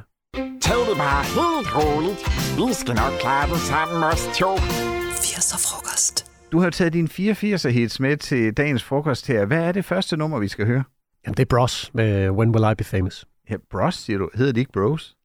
[0.67, 2.19] Tag det bare helt roligt.
[2.57, 4.55] Vi skal nok klare det sammen, os to.
[4.55, 6.31] 80'er frokost.
[6.51, 9.45] Du har taget din 84'er hits med til dagens frokost her.
[9.45, 10.83] Hvad er det første nummer, vi skal høre?
[11.25, 13.25] Jamen, det er Bros med When Will I Be Famous.
[13.49, 14.29] Ja, Bros, siger du.
[14.35, 15.15] Hedder de ikke Bros?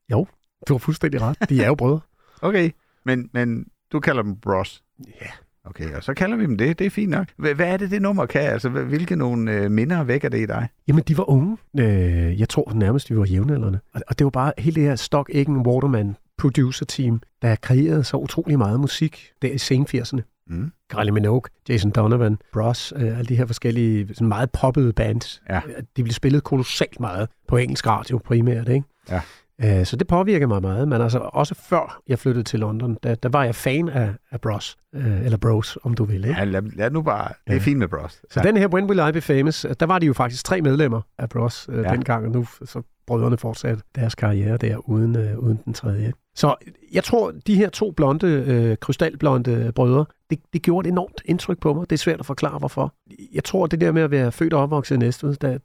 [0.69, 1.37] Du har fuldstændig ret.
[1.49, 2.01] De er jo brødre.
[2.43, 2.71] Okay,
[3.05, 4.83] men, men du kalder dem Bros.
[5.21, 5.27] Ja.
[5.65, 6.79] Okay, og så kalder vi dem det.
[6.79, 7.27] Det er fint nok.
[7.37, 8.43] Hvad, er det, det nummer kan?
[8.43, 10.69] Altså, hvilke nogle øh, minder vækker det i dig?
[10.89, 11.57] Jamen, de var unge.
[11.79, 13.81] Øh, jeg tror nærmest, de var jævnaldrende.
[13.95, 18.05] Og, og det var bare hele det her Stock Aitken Waterman producer team, der kreerede
[18.05, 20.21] så utrolig meget musik der i sen 80'erne.
[20.47, 20.73] Mm.
[20.91, 25.43] Kylie Minogue, Jason Donovan, Bros, øh, alle de her forskellige sådan meget poppede bands.
[25.51, 25.57] Ja.
[25.57, 28.87] Øh, De blev spillet kolossalt meget på engelsk radio primært, ikke?
[29.11, 29.21] Ja.
[29.65, 33.15] Øh, Så det påvirker mig meget, men altså også før jeg flyttede til London, der,
[33.15, 36.39] der var jeg fan af, af Bros, øh, eller Bros, om du vil, ikke?
[36.39, 37.29] Ja, lad, lad nu bare.
[37.29, 37.59] Det er Ja.
[37.59, 38.13] fint med Bros.
[38.31, 38.43] Så ja.
[38.49, 41.01] den her When Will I Be Famous, øh, der var de jo faktisk tre medlemmer
[41.19, 41.91] af Bros øh, ja.
[41.93, 46.13] dengang, og nu så brødrene fortsatte deres karriere der uden, øh, uden den tredje.
[46.35, 46.55] Så
[46.93, 51.61] jeg tror, de her to blonde, øh, krystalblonde brødre, det, det gjorde et enormt indtryk
[51.61, 51.91] på mig.
[51.91, 52.95] Det er svært at forklare, hvorfor.
[53.35, 55.59] Jeg tror, det der med at være født og opvokset i Næstved, der,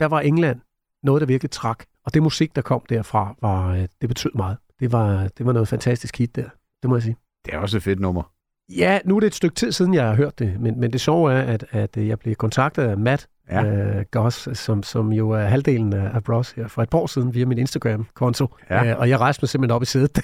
[0.00, 0.60] der var England
[1.02, 1.84] noget, der virkelig trak.
[2.04, 4.56] Og det musik, der kom derfra, var, øh, det betød meget.
[4.80, 6.48] Det var, det var noget fantastisk hit der,
[6.82, 7.16] det må jeg sige.
[7.46, 8.32] Det er også et fedt nummer.
[8.76, 11.00] Ja, nu er det et stykke tid siden, jeg har hørt det, men, men det
[11.00, 13.64] sjove er, at, at jeg blev kontaktet af Matt Ja.
[13.64, 17.34] øh, Goss, som, som jo er halvdelen af, Bros her, for et par år siden
[17.34, 18.46] via min Instagram-konto.
[18.70, 18.90] Ja.
[18.90, 20.16] Øh, og jeg rejste mig simpelthen op i sædet,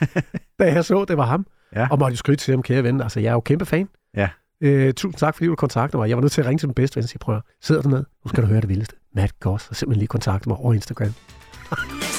[0.58, 1.46] da jeg så, det var ham.
[1.76, 1.88] Ja.
[1.90, 3.00] Og måtte jo skryde til ham, kære ven.
[3.00, 3.88] Altså, jeg er jo kæmpe fan.
[4.16, 4.28] Ja.
[4.60, 6.08] Øh, tusind tak, fordi du kontaktede mig.
[6.08, 7.82] Jeg var nødt til at ringe til min bedste ven og sige, prøv at, sidder
[7.82, 8.04] du ned?
[8.24, 8.96] Nu skal du høre det vildeste.
[9.12, 11.14] Matt Goss og simpelthen lige kontakte mig over Instagram.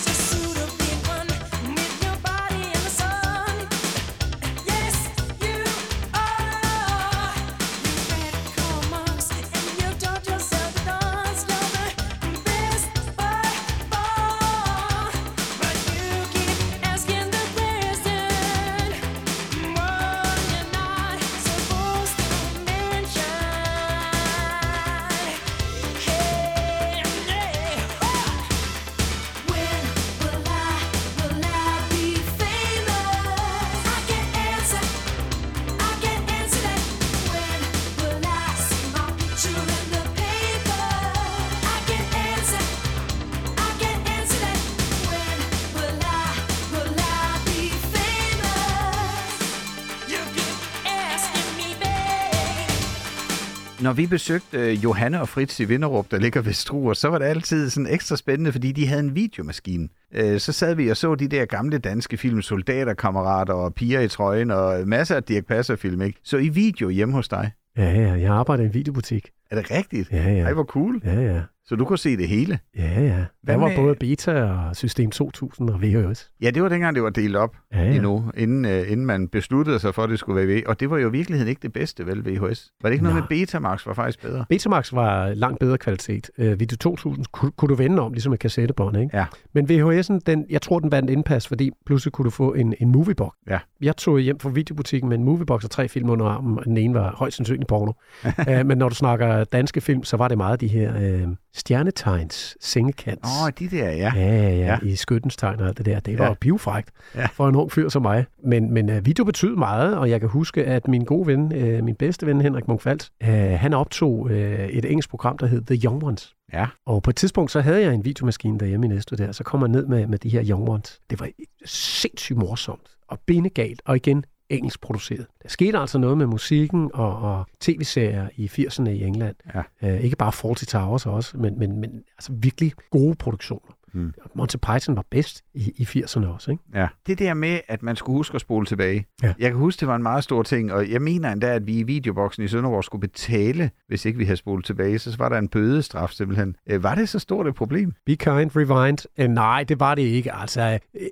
[53.84, 57.18] Når vi besøgte øh, Johanne og Fritz i Vinderup, der ligger ved Struer, så var
[57.18, 59.90] det altid sådan ekstra spændende, fordi de havde en videomaskine.
[60.14, 64.08] Øh, så sad vi og så de der gamle danske film, Soldaterkammerater og Piger i
[64.08, 66.20] trøjen og masser af Dirk Passer-film, ikke?
[66.24, 67.52] Så i video hjemme hos dig.
[67.78, 69.30] Ja, ja, jeg arbejder i en videobutik.
[69.52, 70.12] Er det rigtigt?
[70.12, 70.44] Ja, ja.
[70.44, 71.02] Ej, hvor cool.
[71.06, 71.42] Ja, ja.
[71.66, 72.60] Så du kunne se det hele?
[72.78, 73.16] Ja, ja.
[73.44, 76.32] Hvad Der var med- både Beta og System 2000 og VHS.
[76.42, 77.96] Ja, det var dengang, det var delt op Ja, ja.
[77.96, 80.62] endnu, inden, øh, inden man besluttede sig for, at det skulle være ved.
[80.66, 82.72] Og det var jo i virkeligheden ikke det bedste, vel, VHS?
[82.82, 83.28] Var det ikke noget Nej.
[83.30, 84.46] med Betamax var faktisk bedre?
[84.50, 86.30] Betamax var langt bedre kvalitet.
[86.38, 89.18] Øh, Video 2000 kunne, kunne du vende om, ligesom et kassettebånd, ikke?
[89.18, 89.26] Ja.
[89.54, 92.92] Men VHS'en, den, jeg tror, den vandt indpas, fordi pludselig kunne du få en, en
[92.92, 93.34] moviebox.
[93.50, 93.60] Ja.
[93.82, 96.78] Jeg tog hjem fra videobutikken med en moviebox og tre film under armen, og den
[96.78, 97.92] ene var højst sandsynligt porno.
[98.26, 102.58] uh, men når du snakker danske film, så var det meget de her øh, stjernetegns
[102.62, 103.30] sengekants.
[103.40, 104.12] Åh, oh, de der, ja.
[104.16, 104.78] Ja, ja, Ja.
[104.84, 106.00] i skyttens tegn og alt det der.
[106.00, 106.34] Det var Ja.
[106.34, 107.26] pivfrægt Ja.
[107.26, 108.26] for en ung fyr som mig.
[108.44, 111.42] Men, men uh, video betød meget, og jeg kan huske, at min gode ven,
[111.80, 115.62] uh, min bedste ven Henrik Munkfalt, uh, han optog uh, et engelsk program, der hed
[115.62, 116.34] The Young Ones.
[116.54, 116.68] Ja.
[116.86, 119.60] Og på et tidspunkt, så havde jeg en videomaskine derhjemme i Næstved der, så kom
[119.62, 121.00] jeg ned med, med de her Young Ones.
[121.10, 121.30] Det var
[121.66, 125.26] sindssygt morsomt og bindegalt, og igen engelsk produceret.
[125.44, 129.36] Der skete altså noget med musikken og, og tv-serier i 80'erne i England.
[129.82, 129.94] Ja.
[129.96, 133.76] Uh, ikke bare Fawlty Towers også, men, men, men altså virkelig gode produktioner.
[133.96, 134.14] Mm.
[134.36, 136.64] Monty Python var bedst i, i 80'erne også, ikke?
[136.74, 136.88] Ja.
[137.08, 139.06] Det der med, at man skulle huske at spole tilbage.
[139.24, 139.34] Ja.
[139.40, 141.80] Jeg kan huske, det var en meget stor ting, og jeg mener endda, at vi
[141.80, 145.00] i videoboksen i Sønderborg skulle betale, hvis ikke vi havde spolet tilbage.
[145.00, 146.56] Så var der en bødestraf simpelthen.
[146.70, 147.94] Øh, Var det så stort et problem?
[148.06, 148.98] Be Kind, Rewind.
[149.20, 150.34] Uh, nej, det var det ikke.
[150.34, 151.08] Altså, øh,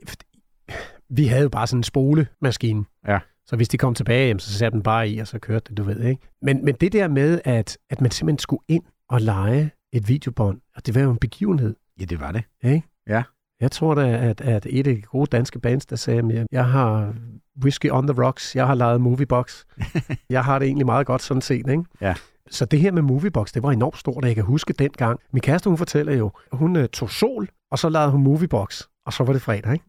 [1.10, 2.86] vi havde jo bare sådan en spolemaskine.
[3.08, 3.19] Ja.
[3.45, 5.77] Så hvis de kom tilbage, jamen, så satte den bare i, og så kørte det,
[5.77, 6.21] du ved, ikke?
[6.41, 10.62] Men, men det der med, at, at man simpelthen skulle ind og lege et videobånd,
[10.75, 11.75] og det var jo en begivenhed.
[11.99, 12.43] Ja, det var det.
[12.63, 12.88] Ikke?
[13.08, 13.23] Ja.
[13.62, 16.65] Jeg tror da, at, at et af de gode danske bands, der sagde, at jeg
[16.65, 17.13] har
[17.63, 19.63] Whiskey on the Rocks, jeg har lavet Moviebox.
[20.30, 21.84] jeg har det egentlig meget godt sådan set, ikke?
[22.01, 22.15] Ja.
[22.49, 25.19] Så det her med Moviebox, det var enormt stort, og jeg kan huske dengang.
[25.34, 28.82] Min kæreste, hun fortæller jo, at hun uh, tog sol, og så lavede hun Moviebox,
[29.06, 29.86] og så var det fredag, ikke?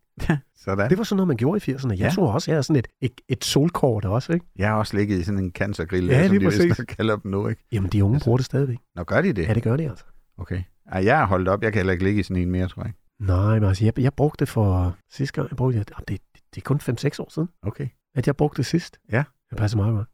[0.57, 0.91] Sådan.
[0.91, 1.89] Det var sådan noget, man gjorde i 80'erne.
[1.91, 2.11] Jeg Ja.
[2.15, 4.47] tror også, jeg havde sådan et, et, et solkort også, ikke?
[4.57, 7.49] Jeg har også ligget i sådan en cancergrill, Ja, som de vist kalder dem nu,
[7.49, 7.65] ikke?
[7.73, 8.79] Jamen, de unge bruger det stadigvæk.
[8.97, 9.49] Nå, gør de det?
[9.49, 10.05] Ja, det gør de altså.
[10.39, 10.63] Okay.
[10.93, 11.63] Ej, jeg har holdt op.
[11.63, 12.93] Jeg kan heller ikke ligge i sådan en mere, tror jeg.
[13.21, 16.21] Nej, men altså, jeg, jeg brugte det for sidste gang, jeg brugte det, det, det,
[16.55, 17.89] det er kun 5-6 år siden, Okay.
[18.15, 18.99] at jeg brugte det sidst.
[19.13, 19.25] Ja.
[19.51, 20.09] Det passer meget godt.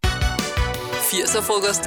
[1.13, 1.85] 80'er frokost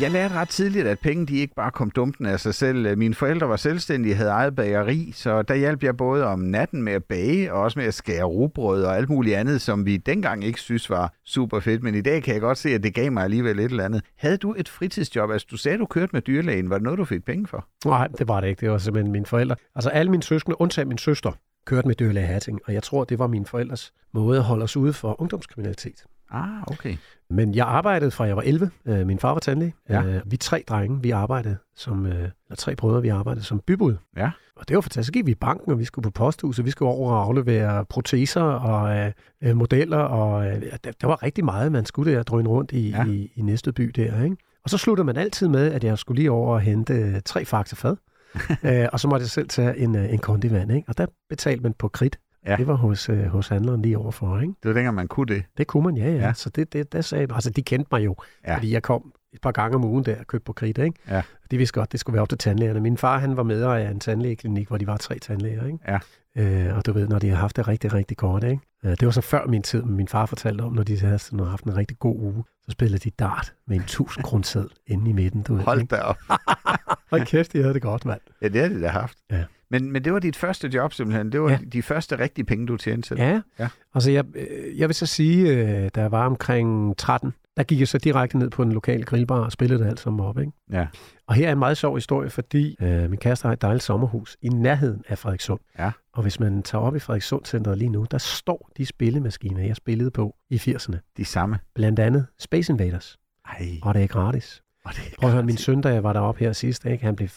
[0.00, 2.98] jeg lærte ret tidligt, at penge de ikke bare kom dumpen af sig selv.
[2.98, 6.92] Mine forældre var selvstændige, havde eget bageri, så der hjalp jeg både om natten med
[6.92, 10.44] at bage, og også med at skære rugbrød og alt muligt andet, som vi dengang
[10.44, 11.82] ikke synes var super fedt.
[11.82, 14.02] Men i dag kan jeg godt se, at det gav mig alligevel et eller andet.
[14.16, 15.30] Havde du et fritidsjob?
[15.30, 16.70] Altså, du sagde, du kørte med dyrlægen.
[16.70, 17.66] Var det noget, du fik penge for?
[17.84, 18.60] Nej, det var det ikke.
[18.60, 19.56] Det var simpelthen mine forældre.
[19.74, 21.32] Altså alle mine søskende, undtagen min søster,
[21.66, 24.76] kørte med dyrlæge Hatting, og jeg tror, det var mine forældres måde at holde os
[24.76, 26.04] ude for ungdomskriminalitet.
[26.30, 26.96] Ah, okay.
[27.30, 28.70] Men jeg arbejdede fra jeg var 11.
[28.86, 29.74] Øh, Min far var tandlæge.
[29.88, 30.02] Ja.
[30.02, 33.96] Øh, Vi tre drenge, vi arbejdede som, øh, eller tre brødre, vi arbejdede som bybud.
[34.16, 34.30] Ja.
[34.56, 35.06] Og det var fantastisk.
[35.06, 37.84] Så gik vi i banken, og vi skulle på posthuset, vi skulle over og aflevere
[37.84, 39.12] proteser og øh,
[39.42, 42.90] øh, modeller, og øh, der, der var rigtig meget, man skulle der drøne rundt i,
[42.90, 43.04] Ja.
[43.06, 44.22] i, i næste by der.
[44.24, 44.36] Ikke?
[44.64, 47.44] Og så sluttede man altid med, at jeg skulle lige over og hente øh, tre
[47.44, 47.96] fakta fad,
[48.64, 50.72] øh, og så måtte jeg selv tage en, øh, en kondi vand.
[50.72, 50.88] Ikke?
[50.88, 52.18] Og der betalte man på krit.
[52.46, 52.56] Ja.
[52.56, 54.38] Det var hos, øh, hos handleren lige overfor.
[54.40, 54.52] Ikke?
[54.62, 55.44] Det var dengang, man kunne det.
[55.58, 56.16] Det kunne man, ja, ja.
[56.16, 56.32] Ja.
[56.32, 58.50] Så det, det, der sagde, altså de kendte mig jo, Ja.
[58.50, 58.56] ja.
[58.56, 60.98] fordi jeg kom et par gange om ugen der og købte på kridt, ikke?
[61.08, 61.22] Ja.
[61.50, 62.80] De vidste godt, det skulle være op til tandlægerne.
[62.80, 65.78] Min far, han var med af en tandlægeklinik, hvor de var tre tandlæger, ikke?
[65.88, 65.98] Ja.
[66.36, 68.60] Øh, og du ved, når de har haft det rigtig, rigtig godt, ikke?
[68.84, 71.18] Øh, det var så før min tid, men min far fortalte om, når de havde
[71.18, 75.10] sådan, haft en rigtig god uge, så spillede de dart med en 1000 kroneseddel inde
[75.10, 75.62] i midten, du ved.
[75.62, 75.96] Hold ikke?
[75.96, 76.18] da op.
[77.10, 78.20] Hold kæft, de havde det godt, mand.
[78.42, 79.18] Ja, det har de da haft.
[79.30, 79.44] Ja.
[79.70, 81.32] Men, men det var dit første job simpelthen.
[81.32, 81.58] Det var ja.
[81.72, 83.20] De første rigtige penge, du tjente selv.
[83.20, 83.28] Ja.
[83.28, 83.40] Ja.
[83.58, 83.68] ja.
[83.94, 87.80] Altså, jeg, øh, jeg vil så sige, øh, da jeg var omkring 13, der gik
[87.80, 90.52] jeg så direkte ned på den lokale grillbar og spillede det alt sammen op, ikke?
[90.72, 90.86] Ja.
[91.26, 94.36] Og her er en meget sjov historie, fordi øh, min kæreste har et dejligt sommerhus
[94.42, 95.60] i nærheden af Frederikssund.
[95.78, 95.90] Ja.
[96.12, 99.76] Og hvis man tager op i Frederikssund Centeret lige nu, der står de spillemaskiner, jeg
[99.76, 101.12] spillede på i 80'erne.
[101.16, 101.58] De samme.
[101.74, 103.16] Blandt andet Space Invaders.
[103.46, 103.66] Ej.
[103.82, 104.62] Og det er gratis.
[104.86, 105.64] Og det Prøv at høre, min gratis.
[105.64, 107.04] søn, da jeg var deroppe her sidst, ikke?
[107.04, 107.28] han blev,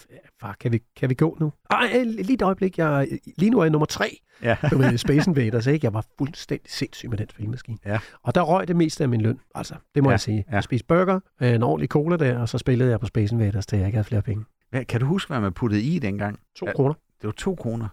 [0.42, 1.54] far, kan vi, kan vi gå nu?
[1.70, 3.08] Ej, lige et øjeblik, jeg,
[3.38, 4.18] lige nu er jeg nummer tre.
[4.44, 4.56] Ja.
[4.72, 5.86] Du ved, Space Invaders, ikke?
[5.86, 7.78] Jeg var fuldstændig sindssyg med den spilmaskine.
[7.86, 8.00] Ja.
[8.24, 9.76] Og der røg det meste af min løn, altså.
[9.96, 10.46] Det må Ja, jeg sige.
[10.50, 10.56] ja.
[10.56, 13.66] Jeg spiste burger, øh, en ordentlig cola der, og så spillede jeg på Space Invaders,
[13.66, 14.46] til jeg ikke havde flere penge.
[14.70, 16.40] Hvad, kan du huske, hvad man puttede i dengang?
[16.56, 16.70] To Ja.
[16.70, 16.76] ja.
[16.76, 16.94] kroner.
[16.94, 17.88] Det var to kroner.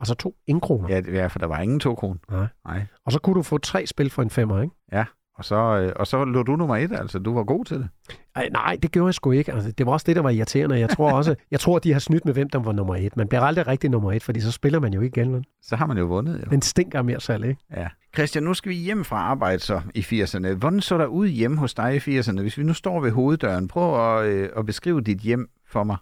[0.00, 0.88] Altså to indkroner.
[0.88, 0.94] Ja.
[0.94, 2.18] Ja, det- ja, for der var ingen to kroner.
[2.30, 2.46] Nej.
[2.66, 2.82] Nej.
[3.04, 4.74] Og så kunne du få tre spil for en femmer, ikke?
[5.38, 7.18] Og så, øh, og så lå du nummer et, altså.
[7.18, 7.88] Du var god til det.
[8.36, 9.52] Ej, nej, det gjorde jeg sgu ikke.
[9.52, 10.78] Altså, det var også det, der var irriterende.
[10.78, 13.16] Jeg tror også, jeg tror, de har snydt med, hvem der var nummer et.
[13.16, 15.44] Man bliver aldrig rigtig nummer et, fordi så spiller man jo ikke igen.
[15.62, 16.50] Så har man jo vundet, jo.
[16.50, 17.60] Den stinker mere salg, ikke?
[17.76, 17.88] Ja.
[18.14, 20.54] Christian, nu skal vi hjem fra arbejde så i 80'erne.
[20.54, 22.40] Hvordan så der ud hjemme hos dig i 80'erne?
[22.40, 25.96] Hvis vi nu står ved hoveddøren, prøv at, øh, at beskrive dit hjem for mig.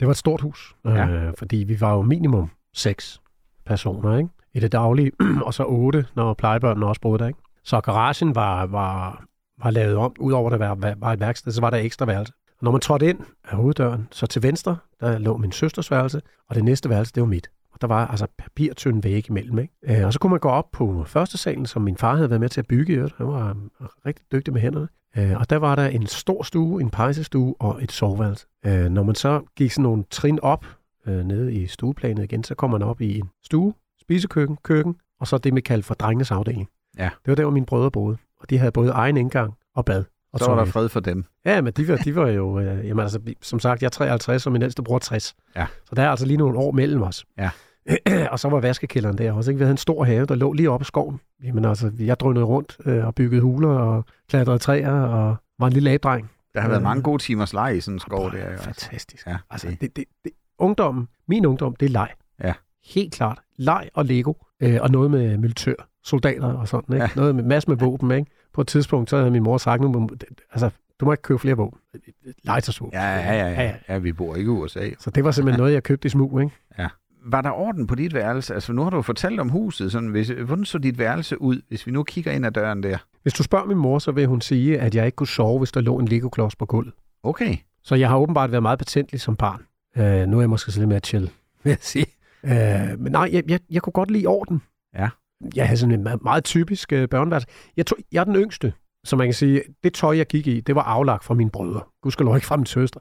[0.00, 1.08] Det var et stort hus, Ja.
[1.08, 3.20] øh, fordi vi var jo minimum seks
[3.66, 4.30] personer, ikke?
[4.54, 5.12] I det daglige,
[5.46, 7.40] og så otte, når plejebørnene også boede der, ikke?
[7.68, 9.24] Så garagen var, var,
[9.62, 12.32] var lavet om, udover at det var, var et værksted, så var der ekstra værelse.
[12.48, 16.20] Og når man trådte ind af hoveddøren, så til venstre, der lå min søsters værelse,
[16.48, 17.50] og det næste værelse, det var mit.
[17.72, 19.74] Og der var altså papirtynde væg imellem, ikke?
[19.82, 22.40] Øh, og så kunne man gå op på første salen, som min far havde været
[22.40, 23.10] med til at bygge.
[23.16, 23.56] Han var
[24.06, 24.88] rigtig dygtig med hænderne.
[25.16, 28.46] Øh, og der var der en stor stue, en pejsestue og et soveværelse.
[28.66, 30.66] Øh, når man så gik sådan nogle trin op
[31.06, 35.38] nede i stueplanet igen, så kom man op i en stue, spisekøkken, køkken, og så
[35.38, 36.68] det, man kaldte for drengenes afdeling.
[36.98, 37.04] Ja.
[37.04, 38.16] Det var der, hvor mine brødre boede.
[38.40, 40.04] Og de havde både egen indgang og bad.
[40.32, 41.24] Og Så var der fred for dem.
[41.44, 44.46] Ja, men de var, de var jo, øh, jamen altså, som sagt, jeg er 53,
[44.46, 45.34] og min ældste bror er 60.
[45.56, 45.66] Ja.
[45.84, 47.24] Så der er altså lige nogle år mellem os.
[47.38, 47.50] Ja.
[48.32, 49.50] og så var vaskekælderen der også.
[49.50, 49.58] Ikke?
[49.58, 51.20] Vi havde en stor have, der lå lige oppe i skoven.
[51.44, 55.72] Jamen altså, jeg drønede rundt øh, og byggede huler og klatrede træer og var en
[55.72, 56.30] lille abdreng.
[56.54, 56.84] Der har været Øh.
[56.84, 58.38] mange gode timers leg i sådan en skov der.
[58.38, 58.64] Jo, altså.
[58.64, 59.26] Fantastisk.
[59.26, 62.08] Ja, Altså, det- det, det, ungdommen, min ungdom, det er leg.
[62.44, 62.52] Ja.
[62.84, 63.38] Helt klart.
[63.56, 64.32] Leg og Lego,
[64.62, 65.72] øh, og noget med militær,
[66.08, 67.04] soldater og sådan, ikke?
[67.04, 67.10] Ja.
[67.16, 68.30] Noget med masser med våben, ikke?
[68.52, 70.08] På et tidspunkt, så havde min mor sagt, nu, må-
[70.52, 71.78] altså, du må ikke købe flere våben.
[72.44, 72.92] Legetøjsvåben.
[72.92, 73.98] Ja, ja, ja, ja, ja.
[73.98, 74.90] vi bor ikke i USA.
[74.98, 76.52] Så det var simpelthen noget, jeg købte i smug, ikke?
[77.24, 78.54] Var der orden på dit værelse?
[78.54, 79.92] Altså, nu har du fortalt om huset.
[79.92, 82.98] Sådan, hvis, hvordan så dit værelse ud, hvis vi nu kigger ind ad døren der?
[83.22, 85.72] Hvis du spørger min mor, så vil hun sige, at jeg ikke kunne sove, hvis
[85.72, 86.94] der lå en Lego-klods på gulvet.
[87.22, 87.56] Okay.
[87.84, 89.62] Så jeg har åbenbart været meget patentlig som barn.
[89.96, 91.30] Øh, nu er jeg måske lidt mere chill,
[91.62, 92.06] vil jeg sige.
[92.44, 94.62] Øh, men nej, jeg, jeg, jeg kunne godt lide orden.
[94.98, 95.08] Ja.
[95.56, 97.48] Jeg havde sådan en meget, typisk øh, børneværelse.
[97.76, 98.72] Jeg, tog, jeg er den yngste,
[99.04, 101.80] så man kan sige, det tøj, jeg gik i, det var aflagt fra mine brødre.
[102.02, 103.00] Gud skal ikke fra min søster.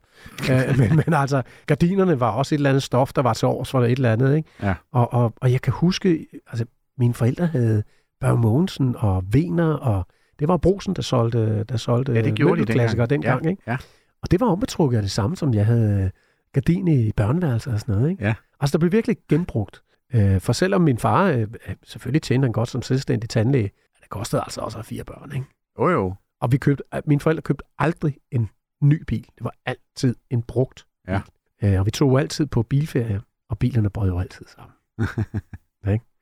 [0.78, 3.84] men, men altså, gardinerne var også et eller andet stof, der var til års for
[3.84, 4.36] et eller andet.
[4.36, 4.50] Ikke?
[4.62, 4.74] Ja.
[4.92, 6.66] Og, og, og jeg kan huske, altså,
[6.98, 7.84] mine forældre havde
[8.20, 10.06] Børge Mogensen og Vener, og
[10.40, 13.10] det var Brosen, der solgte, der solgte Ja, det gjorde de dengang.
[13.10, 13.46] dengang.
[13.50, 13.62] Ikke?
[13.68, 13.78] Ja.
[14.22, 16.12] Og det var ombetrukket af det samme, som jeg havde
[16.54, 18.10] gardin i børneværelset og sådan noget.
[18.12, 18.24] Ikke?
[18.24, 18.34] Ja.
[18.60, 19.82] Altså, der blev virkelig genbrugt.
[20.14, 24.10] Øh, for selvom min far, øh, øh, selvfølgelig tjente han godt som selvstændig tandlæge, det
[24.10, 25.32] kostede altså også fire børn.
[25.32, 25.46] Ikke?
[25.80, 26.16] Jo, jo.
[26.42, 28.50] Og vi købte, øh, mine forældre købte aldrig en
[28.82, 29.28] ny bil.
[29.36, 31.22] Det var altid en brugt Ja.
[31.64, 34.74] Øh, og vi tog altid på bilferie, og bilerne brød jo altid sammen.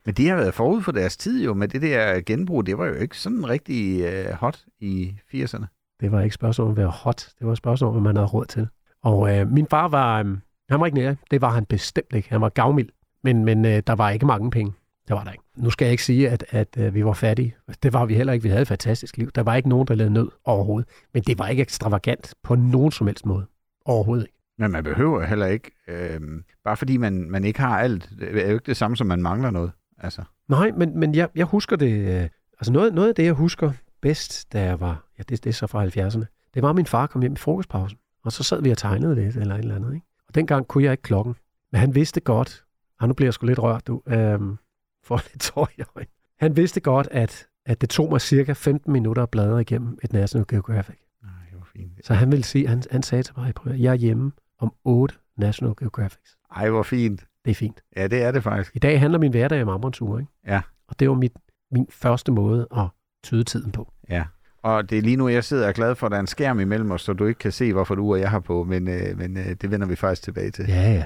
[0.05, 2.65] Men de har været forud for deres tid jo, med det der genbrug.
[2.65, 5.65] Det var jo ikke sådan rigtig uh, hot i 80'erne.
[5.99, 7.29] Det var ikke et spørgsmål om at være hot.
[7.39, 8.67] Det var et spørgsmål om, hvad man havde råd til.
[9.03, 10.37] Og øh, min far var, øh,
[10.69, 11.15] han var ikke nære.
[11.31, 12.29] Det var han bestemt ikke.
[12.29, 12.89] Han var gavmild.
[13.25, 14.73] Men, men øh, der var ikke mange penge.
[15.07, 15.43] Det var der ikke.
[15.57, 17.55] Nu skal jeg ikke sige, at, at øh, vi var fattige.
[17.83, 18.43] Det var vi heller ikke.
[18.43, 19.31] Vi havde et fantastisk liv.
[19.31, 20.89] Der var ikke nogen, der led nød overhovedet.
[21.13, 23.45] Men det var ikke ekstravagant på nogen som helst måde.
[23.85, 24.37] Overhovedet ikke.
[24.57, 26.19] Men man behøver heller ikke, øh,
[26.63, 29.21] bare fordi man, man ikke har alt, det er jo ikke det samme, som man
[29.21, 29.71] mangler noget.
[29.97, 30.21] Altså.
[30.49, 32.21] Nej, men, men jeg, jeg husker det...
[32.21, 35.07] Øh, altså noget, noget af det, jeg husker bedst, da jeg var...
[35.17, 36.51] Ja, det, det er så fra 70'erne.
[36.53, 37.97] Det var, at min far kom hjem i frokostpausen.
[38.25, 39.93] Og så sad vi og tegnede lidt, eller et eller andet.
[39.93, 40.05] Ikke?
[40.27, 41.35] Og dengang kunne jeg ikke klokken.
[41.71, 42.64] Men han vidste godt...
[42.99, 44.01] Og nu bliver jeg sgu lidt rørt, du.
[44.07, 44.57] Øhm,
[45.03, 46.11] for lidt tår i øjnene.
[46.39, 50.13] Han vidste godt, at, at det tog mig cirka 15 minutter at bladre igennem et
[50.13, 50.95] National Geographic.
[51.23, 52.05] Nej, det var fint.
[52.05, 55.15] Så han ville sige, han, han sagde til mig, at, jeg er hjemme om 8
[55.37, 56.37] National Geographics.
[56.55, 57.25] Ej, hvor fint.
[57.45, 57.83] Det er fint.
[57.95, 58.75] Ja, det er det faktisk.
[58.75, 60.31] I dag handler min hverdag om Ambronsur, ikke?
[60.47, 60.61] Ja.
[60.87, 61.33] Og det var mit,
[61.71, 62.87] min første måde at
[63.23, 63.93] tyde tiden på.
[64.09, 64.23] Ja.
[64.63, 66.27] Og det er lige nu, jeg sidder og er glad for, at der er en
[66.27, 68.87] skærm imellem os, så du ikke kan se, hvorfor du og jeg har på, men,
[68.87, 70.65] øh, men øh, det vender vi faktisk tilbage til.
[70.67, 71.05] Ja, ja.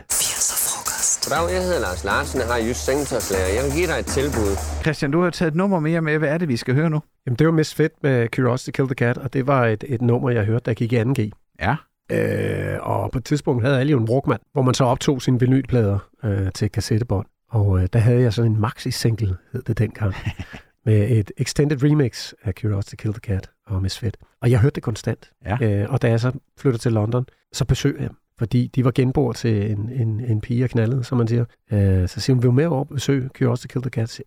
[1.29, 1.41] 80'er frokost.
[1.41, 3.47] Goddag, jeg hedder Lars Larsen, jeg har just sengetøjslærer.
[3.55, 4.51] Jeg vil give dig et tilbud.
[4.81, 6.17] Christian, du har taget et nummer mere med.
[6.17, 7.01] Hvad er det, vi skal høre nu?
[7.25, 10.01] Jamen, det var Miss Fit med Curiosity Killed the Cat, og det var et, et
[10.01, 11.29] nummer, jeg hørte, der gik i 2G.
[11.59, 11.75] Ja.
[12.11, 15.39] Øh, og på et tidspunkt havde alle jo en Walkman, hvor man så optog sine
[15.39, 17.25] vinylplader øh, til kassettebånd.
[17.49, 20.13] Og øh, der havde jeg sådan en maxi-single, hed det dengang,
[20.85, 24.17] med et extended remix af Curiosity Killed the Cat og Miss Fit.
[24.41, 25.31] Og jeg hørte det konstant.
[25.45, 25.57] Ja.
[25.61, 28.09] Øh, og da jeg så flyttede til London, så besøgte jeg.
[28.39, 31.45] Fordi de var genboer til en, en, en pige, jeg knaldede, som man siger.
[31.71, 34.21] Øh, så siger hun, vil du med over og besøge Curiosity Killed the Cat?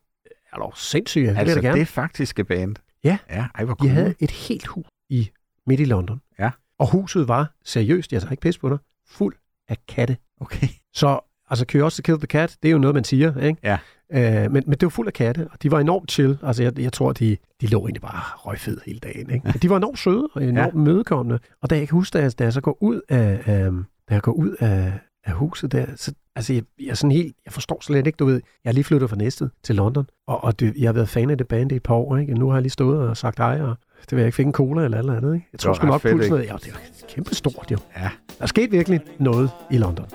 [0.53, 1.20] Er du sindssyg?
[1.22, 1.79] Jeg Altså, da gerne.
[1.81, 2.77] det faktiske band.
[3.05, 3.18] Ja.
[3.31, 3.90] Ja, ej, hvor De cool.
[3.90, 5.31] havde et helt hus i
[5.66, 6.20] midt i London.
[6.38, 6.51] Ja.
[6.79, 9.35] Og huset var seriøst, jeg tager ikke pis på dig, fuld
[9.68, 10.16] af katte.
[10.40, 10.66] Okay.
[10.94, 11.20] Så
[11.51, 13.61] altså Curiosity Killed the Cat, det er jo noget, man siger, ikke?
[13.62, 13.79] Ja.
[14.12, 16.38] Øh, men, men det var fuld af katte, og de var enormt chill.
[16.42, 19.31] Altså jeg, jeg tror, de, de lå egentlig bare røgfed hele dagen.
[19.31, 19.40] Ikke?
[19.44, 20.79] Men de var enormt søde og enormt ja.
[20.79, 21.38] mødekommende.
[21.62, 23.72] Og da jeg kan huske, da jeg, da jeg så går ud af, øh,
[24.09, 24.93] da jeg går ud af,
[25.25, 28.25] af huset der, så altså jeg, jeg er sådan helt, jeg forstår slet ikke, du
[28.25, 31.09] ved, jeg er lige flyttet fra Næstved til London, og, og det, jeg har været
[31.09, 32.33] fan af det band i et par år, ikke?
[32.33, 34.47] Og nu har jeg lige stået og sagt hej, og det vil jeg ikke fik
[34.47, 35.47] en cola eller eller andet, ikke?
[35.53, 37.79] Jeg tror sgu nok fedt, pulsen, ja, det var kæmpe stort jo.
[37.97, 38.11] Ja.
[38.38, 40.07] Der skete virkelig noget i London.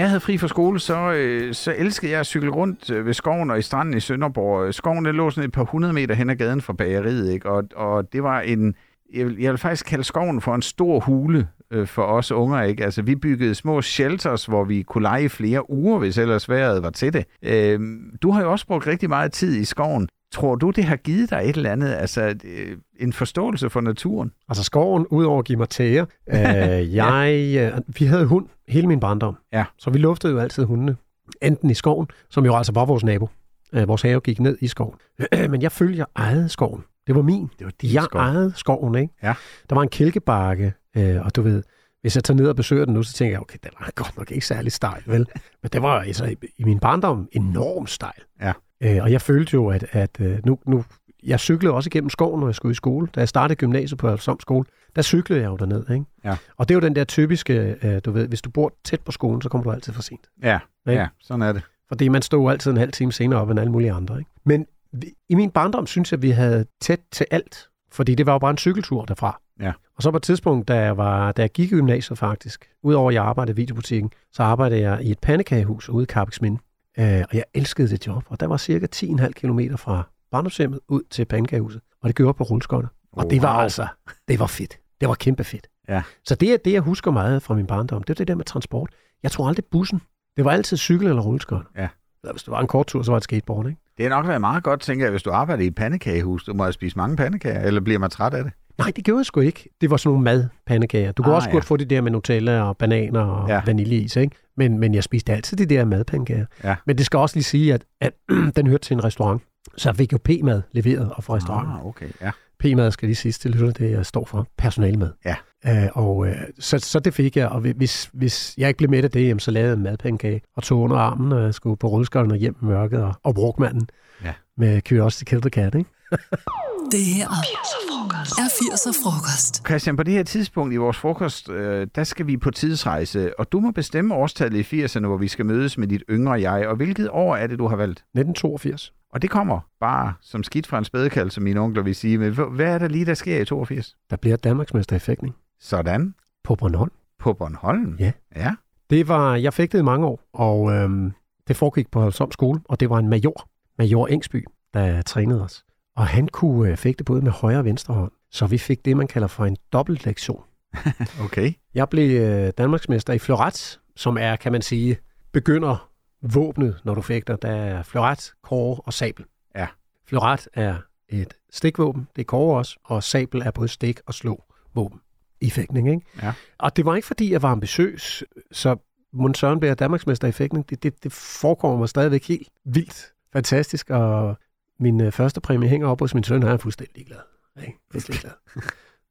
[0.00, 3.14] jeg havde fri fra skole, så, øh, så elskede jeg at cykle rundt øh, ved
[3.14, 4.66] skoven og i stranden i Sønderborg.
[4.66, 7.50] Øh, skoven den lå sådan et par hundrede meter hen ad gaden fra bageriet, ikke?
[7.50, 8.74] Og, og det var en...
[9.14, 12.62] Jeg vil, jeg vil faktisk kalde skoven for en stor hule øh, for os unger,
[12.62, 12.84] ikke?
[12.84, 16.82] Altså, vi byggede små shelters, hvor vi kunne lege i flere uger, hvis ellers vejret
[16.82, 17.24] var til det.
[17.42, 17.80] Øh,
[18.22, 20.08] du har jo også brugt rigtig meget tid i skoven.
[20.32, 24.32] Tror du, det har givet dig et eller andet, altså øh, en forståelse for naturen?
[24.48, 29.00] Altså skoven, udover at give mig tæer, øh, jeg, øh, vi havde hund hele min
[29.00, 29.36] barndom.
[29.52, 29.64] Ja.
[29.78, 30.96] Så vi luftede jo altid hundene.
[31.42, 33.28] Enten i skoven, som jo altså var vores nabo.
[33.72, 34.94] Øh, vores have gik ned i skoven.
[35.50, 36.84] Men jeg følte, jeg ejede skoven.
[37.06, 37.50] Det var min.
[37.58, 38.20] Det var din Jeg skov.
[38.20, 39.14] ejede skoven, ikke?
[39.22, 39.34] Ja.
[39.68, 41.62] Der var en kælkebakke, øh, og du ved,
[42.00, 44.16] hvis jeg tager ned og besøger den nu, så tænker jeg, okay, den var godt
[44.18, 45.26] nok ikke særlig stejl, vel?
[45.62, 48.22] Men det var altså i, i min barndom enormt stejl.
[48.40, 48.52] Ja.
[48.82, 50.84] Øh, og jeg følte jo, at, at øh, nu, nu,
[51.22, 53.08] jeg cyklede også igennem skoven, når jeg skulle i skole.
[53.14, 54.64] Da jeg startede gymnasiet på Alfsom skole,
[54.96, 56.04] der cyklede jeg jo derned, ikke?
[56.24, 56.36] Ja.
[56.56, 59.12] Og det er jo den der typiske, øh, du ved, hvis du bor tæt på
[59.12, 60.26] skolen, så kommer du altid for sent.
[60.42, 61.00] Ja, Ikke?
[61.00, 61.62] ja sådan er det.
[61.88, 64.18] Fordi man stod jo altid en halv time senere op end alle mulige andre.
[64.18, 64.30] Ikke?
[64.44, 67.68] Men vi, i min barndom synes jeg, at vi havde tæt til alt.
[67.92, 69.40] Fordi det var jo bare en cykeltur derfra.
[69.60, 69.72] Ja.
[69.96, 73.08] Og så på et tidspunkt, da jeg, var, da jeg gik i gymnasiet faktisk, udover
[73.08, 76.58] at jeg arbejdede i videobutikken, så arbejdede jeg i et pandekagehus ude i Carbeksminde.
[76.98, 78.24] Øh, og jeg elskede det job.
[78.28, 81.80] Og der var cirka 10,5 km fra barndomshjemmet ud til pandekagehuset.
[82.02, 82.88] Og det gjorde på rulleskøjter.
[83.12, 83.62] Og det var Wow.
[83.62, 83.86] altså,
[84.28, 84.78] det var fedt.
[85.00, 85.66] Det var kæmpe fedt.
[85.88, 86.02] Ja.
[86.24, 88.02] Så det er det, jeg husker meget fra min barndom.
[88.02, 88.90] Det er det der med transport.
[89.22, 90.00] Jeg tror aldrig bussen.
[90.36, 91.66] Det var altid cykel eller rulleskøjter.
[91.76, 91.88] Ja.
[92.22, 93.80] Eller hvis det var en kort tur, så var det skateboard, ikke?
[93.98, 96.44] Det har nok været meget godt, tænker jeg, hvis du arbejder i et pandekagehus.
[96.44, 98.52] Du må have spist mange pandekager, eller bliver man træt af det?
[98.78, 99.68] Nej, det gjorde jeg sgu ikke.
[99.80, 101.12] Det var sådan nogle madpandekager.
[101.12, 101.52] Du kunne Ah, også ja.
[101.54, 103.62] godt få det der med Nutella og bananer og ja.
[103.66, 104.36] vaniljeis, ikke?
[104.60, 106.46] Men, men jeg spiste altid de der madpandekager.
[106.64, 106.76] Ja.
[106.86, 108.12] Men det skal også lige sige, at, at
[108.56, 109.42] den hørte til en restaurant.
[109.76, 111.74] Så jeg fik jo P-mad leveret og fra restauranten.
[111.74, 112.30] Ah, okay, ja.
[112.58, 115.10] PMAD skal lige sidst til lytter, det jeg står for personale med.
[115.24, 115.36] Ja.
[115.66, 119.04] Øh, og øh, så, så det fik jeg, og hvis, hvis jeg ikke blev med
[119.04, 121.76] af det, jamen, så lavede jeg en madpandekage og tog under armen, når jeg skulle
[121.76, 123.88] på rulleskøjten og hjem med mørket og, og Walkmanen
[124.24, 124.32] Ja.
[124.56, 125.90] med Curiosity Kill the Cat, ikke?
[126.90, 129.66] Det her er 80'er frokost.
[129.66, 133.52] Christian, på det her tidspunkt i vores frokost, øh, der skal vi på tidsrejse, og
[133.52, 136.68] du må bestemme årstallet i 80'erne, hvor vi skal mødes med dit yngre jeg.
[136.68, 137.98] Og hvilket år er det, du har valgt?
[137.98, 138.92] 1982.
[139.12, 142.18] Og det kommer bare som skidt fra en spædekald, som mine onkler vil sige.
[142.18, 143.96] Men hvad er der lige, der sker i 82?
[144.10, 146.14] Der bliver Danmarksmester i fægtning Sådan.
[146.44, 146.92] på Bornholm.
[147.18, 147.96] På Bornholm?
[147.98, 148.12] Ja.
[148.36, 148.54] Ja.
[148.90, 151.12] Det var, jeg fik det i mange år, og øhm,
[151.48, 153.48] det foregik på Halsholm skole, og det var en major,
[153.78, 155.64] major Engsby, der trænede os.
[156.00, 158.96] Og han kunne øh, fægte både med højre og venstre hånd, så vi fik det,
[158.96, 160.42] man kalder for en dobbelt lektion.
[161.24, 161.52] Okay.
[161.74, 164.98] Jeg blev øh, Danmarksmester i fleuret, som er, kan man sige,
[165.32, 165.90] begynder
[166.22, 167.36] våbnet, når du fægter.
[167.36, 169.24] Der er fleuret, kåre og sabel.
[169.56, 169.66] Ja.
[170.06, 170.76] Fleuret er
[171.08, 175.00] et stikvåben, det er kåre også, og sabel er både stik og slå våben
[175.40, 175.90] i fægtning.
[175.90, 176.06] Ikke?
[176.22, 176.32] Ja.
[176.58, 178.76] Og det var ikke, fordi jeg var ambitiøs, så
[179.12, 180.70] Mons Søren bliver Danmarksmester i fægtning.
[180.70, 184.36] Det, det, det forekommer mig stadigvæk helt vildt fantastisk, og
[184.80, 187.18] min øh, første præmie hænger op hos min søn, og han er fuldstændig glad.
[187.66, 187.78] Ikke?
[187.92, 188.62] Fuldstændig glad.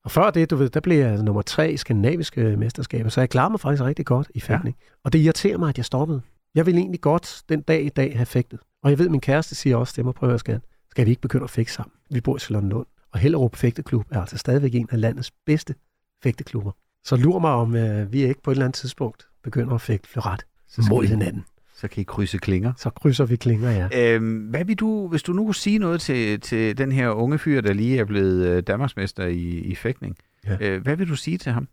[0.04, 3.30] Og før det, du ved, der blev jeg nummer tre i skandinaviske mesterskaber, så jeg
[3.30, 4.76] klarede mig faktisk rigtig godt i fægtning.
[4.80, 4.86] Ja.
[5.04, 6.22] Og det irriterer mig, at jeg stoppede.
[6.56, 8.60] Jeg vil egentlig godt den dag i dag have fægtet.
[8.84, 10.62] Og jeg ved, min kæreste siger også, det må prøve at skal.
[10.92, 11.94] Skal vi ikke begynde at fægte sammen?
[12.10, 12.86] Vi bor i Charlottenlund.
[13.12, 15.76] Og Hellerup Fægteklub er altså stadigvæk en af landets bedste
[16.24, 16.72] fægteklubber.
[17.04, 20.10] Så lur mig, om øh, vi ikke på et eller andet tidspunkt begynder at fægte
[20.10, 20.46] fleuret
[20.90, 21.46] mod hinanden.
[21.82, 22.74] Så kan I krydse klinger.
[22.78, 24.14] Så krydser vi klinger, ja.
[24.16, 27.38] Øhm, hvad vil du, hvis du nu kunne sige noget til, til den her unge
[27.38, 30.16] fyr, der lige er blevet øh, Danmarksmester i, i fægtning,
[30.48, 30.58] Ja.
[30.62, 31.68] øh, hvad vil du sige til ham?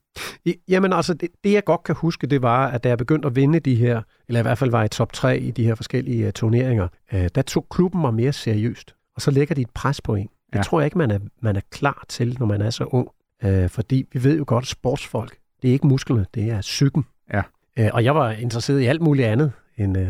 [0.45, 3.27] I- Jamen altså, det, det jeg godt kan huske, det var, at da jeg begyndte
[3.27, 5.75] at vinde de her, eller i hvert fald var i top 3 i de her
[5.75, 8.95] forskellige uh, turneringer, uh, der tog klubben mig mere seriøst.
[9.17, 10.29] Og så lægger de et pres på en.
[10.53, 10.63] Det Ja.
[10.63, 13.09] tror jeg ikke, man er, man er klar til, når man er så ung.
[13.47, 17.05] Uh, fordi vi ved jo godt, at sportsfolk, det er ikke musklerne, det er psyken.
[17.33, 17.43] Ja.
[17.81, 20.07] Uh, og jeg var interesseret i alt muligt andet end, uh,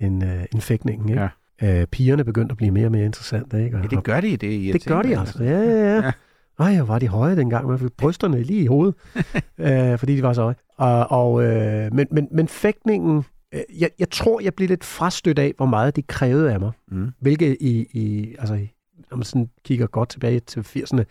[0.00, 1.08] end, uh, end fægtningen.
[1.08, 1.30] Ikke?
[1.62, 1.80] Ja.
[1.80, 3.64] Uh, pigerne begyndte at blive mere og mere interessante.
[3.64, 3.76] Ikke?
[3.76, 5.44] Og, Ja, det gør de, det det gør de altså.
[5.44, 6.04] Ja, ja, ja.
[6.04, 6.12] Ja.
[6.58, 7.68] Ej, var de høje dengang.
[7.68, 8.94] Man fik brysterne lige i hovedet,
[9.58, 10.54] øh, fordi de var så høje.
[10.76, 15.38] Og, og, øh, men, men, men fægtningen, øh, jeg, jeg tror, jeg blev lidt frastødt
[15.38, 16.72] af, hvor meget de krævede af mig.
[16.88, 17.12] Mm.
[17.20, 18.66] Hvilket i, i altså,
[19.10, 21.02] når man sådan kigger godt tilbage til 80'erne,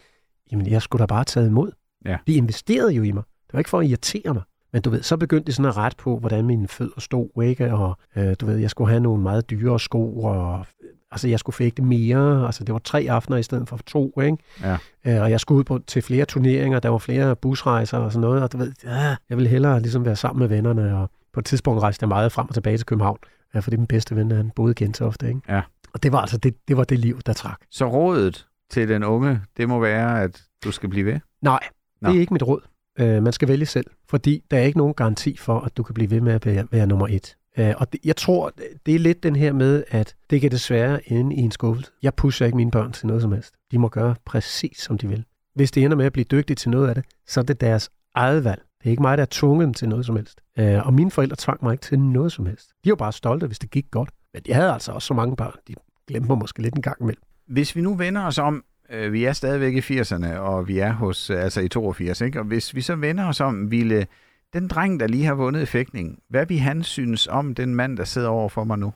[0.51, 1.71] jamen jeg skulle da bare taget imod.
[2.05, 2.17] Ja.
[2.27, 3.23] De investerede jo i mig.
[3.47, 4.43] Det var ikke for at irritere mig.
[4.75, 7.73] Men du ved, så begyndte de sådan at rette på, hvordan mine fødder stod, ikke?
[7.73, 10.65] Og øh, du ved, jeg skulle have nogle meget dyre sko, og
[11.11, 12.45] altså jeg skulle fægte mere.
[12.45, 14.37] Altså det var tre aftener i stedet for to, ikke?
[14.61, 14.77] Ja.
[15.05, 18.21] Øh, og jeg skulle ud på, til flere turneringer, der var flere busrejser og sådan
[18.21, 21.39] noget, og du ved, ja, jeg ville hellere ligesom være sammen med vennerne, og på
[21.39, 23.17] et tidspunkt rejste jeg meget frem og tilbage til København,
[23.53, 25.41] ja, fordi min bedste ven, han boede i Gentofte, ikke?
[25.49, 25.61] Ja.
[25.93, 27.61] Og det var altså det, det, var det liv, der trak.
[27.71, 31.19] Så rådet til den unge, det må være, at du skal blive ved?
[31.41, 31.59] Nej,
[32.01, 32.09] Nå.
[32.09, 32.61] det er ikke mit råd.
[32.99, 35.93] Øh, man skal vælge selv, fordi der er ikke nogen garanti for, at du kan
[35.93, 37.35] blive ved med at være, være nummer et.
[37.57, 38.51] Øh, og det, jeg tror,
[38.85, 41.91] det er lidt den her med, at det kan desværre ende i en skuffelse.
[42.01, 43.53] Jeg pusher ikke mine børn til noget som helst.
[43.71, 45.25] De må gøre præcis, som de vil.
[45.55, 47.89] Hvis de ender med at blive dygtige til noget af det, så er det deres
[48.15, 48.61] eget valg.
[48.79, 50.41] Det er ikke mig, der har tvunget dem til noget som helst.
[50.59, 52.69] Øh, og mine forældre tvang mig ikke til noget som helst.
[52.83, 54.09] De var bare stolte, hvis det gik godt.
[54.33, 55.55] Men de havde altså også så mange børn.
[55.67, 55.73] De
[56.07, 57.21] glemte mig måske lidt en gang imellem.
[57.47, 60.91] Hvis vi nu vender os om, øh, vi er stadigvæk i 80'erne, og vi er
[60.91, 62.39] hos, altså i 82, ikke?
[62.39, 64.07] og hvis vi så vender os om, ville
[64.53, 67.97] den dreng, der lige har vundet i fægtning, hvad vil han synes om den mand,
[67.97, 68.93] der sidder over for mig nu?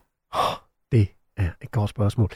[0.92, 2.30] Det er et godt spørgsmål.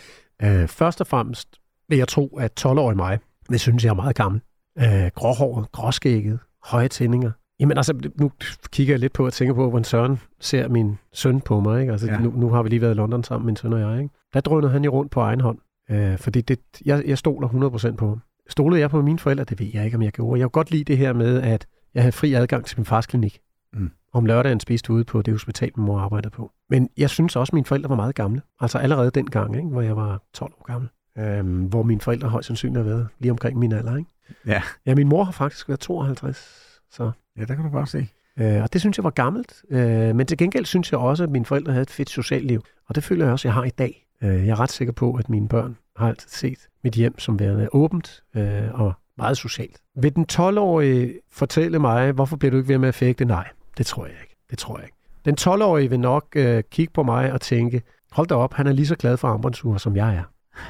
[0.43, 4.15] Øh, først og fremmest vil jeg tro, at 12-årig mig vil synes, jeg er meget
[4.15, 4.41] gammel.
[4.77, 7.31] Øh, gråhåret, gråskægget, høje tændinger.
[7.59, 8.31] Jamen altså, nu
[8.71, 11.81] kigger jeg lidt på og tænker på, hvordan Søren ser min søn på mig.
[11.81, 11.91] Ikke?
[11.91, 12.19] Altså, ja.
[12.19, 13.97] nu, nu har vi lige været i London sammen, min søn og jeg.
[14.01, 14.13] Ikke?
[14.33, 15.57] Der drønede han jo rundt på egen hånd.
[15.91, 17.47] Øh, fordi det, jeg, jeg stoler
[17.91, 18.21] 100% på ham.
[18.49, 19.43] Stolede jeg på mine forældre?
[19.43, 20.39] Det ved jeg ikke, om jeg gjorde.
[20.39, 23.05] Jeg kan godt lide det her med, at jeg havde fri adgang til min fars
[23.05, 23.39] klinik.
[23.73, 23.91] Mm.
[24.13, 26.51] Om lørdagen spiste ude på det hospital, min mor arbejdede på.
[26.69, 28.41] Men jeg synes også, at mine forældre var meget gamle.
[28.59, 29.67] Altså allerede dengang, ikke?
[29.69, 30.89] hvor jeg var 12 år gammel.
[31.17, 33.97] Øhm, hvor mine forældre højst sandsynligt har været lige omkring min alder.
[33.97, 34.09] Ikke?
[34.47, 34.61] Ja.
[34.85, 36.59] ja, min mor har faktisk været 52.
[36.91, 38.07] Så, Ja, der kan du bare se.
[38.39, 39.63] øh, og det synes jeg var gammelt.
[39.69, 42.61] Øh, men til gengæld synes jeg også, at mine forældre havde et fedt socialt liv.
[42.89, 44.05] Og det føler jeg også, at jeg har i dag.
[44.23, 47.39] Øh, jeg er ret sikker på, at mine børn har altid set mit hjem som
[47.39, 49.81] værende åbent øh, og meget socialt.
[49.95, 53.25] Vil den 12-årige fortælle mig, hvorfor bliver du ikke ved med at fægte?
[53.25, 54.35] Nej, det tror jeg ikke.
[54.49, 54.97] Det tror jeg ikke.
[55.25, 58.71] Den 12-årige vil nok øh, kigge på mig og tænke, hold da op, han er
[58.71, 60.23] lige så glad for armbåndsure, som jeg er.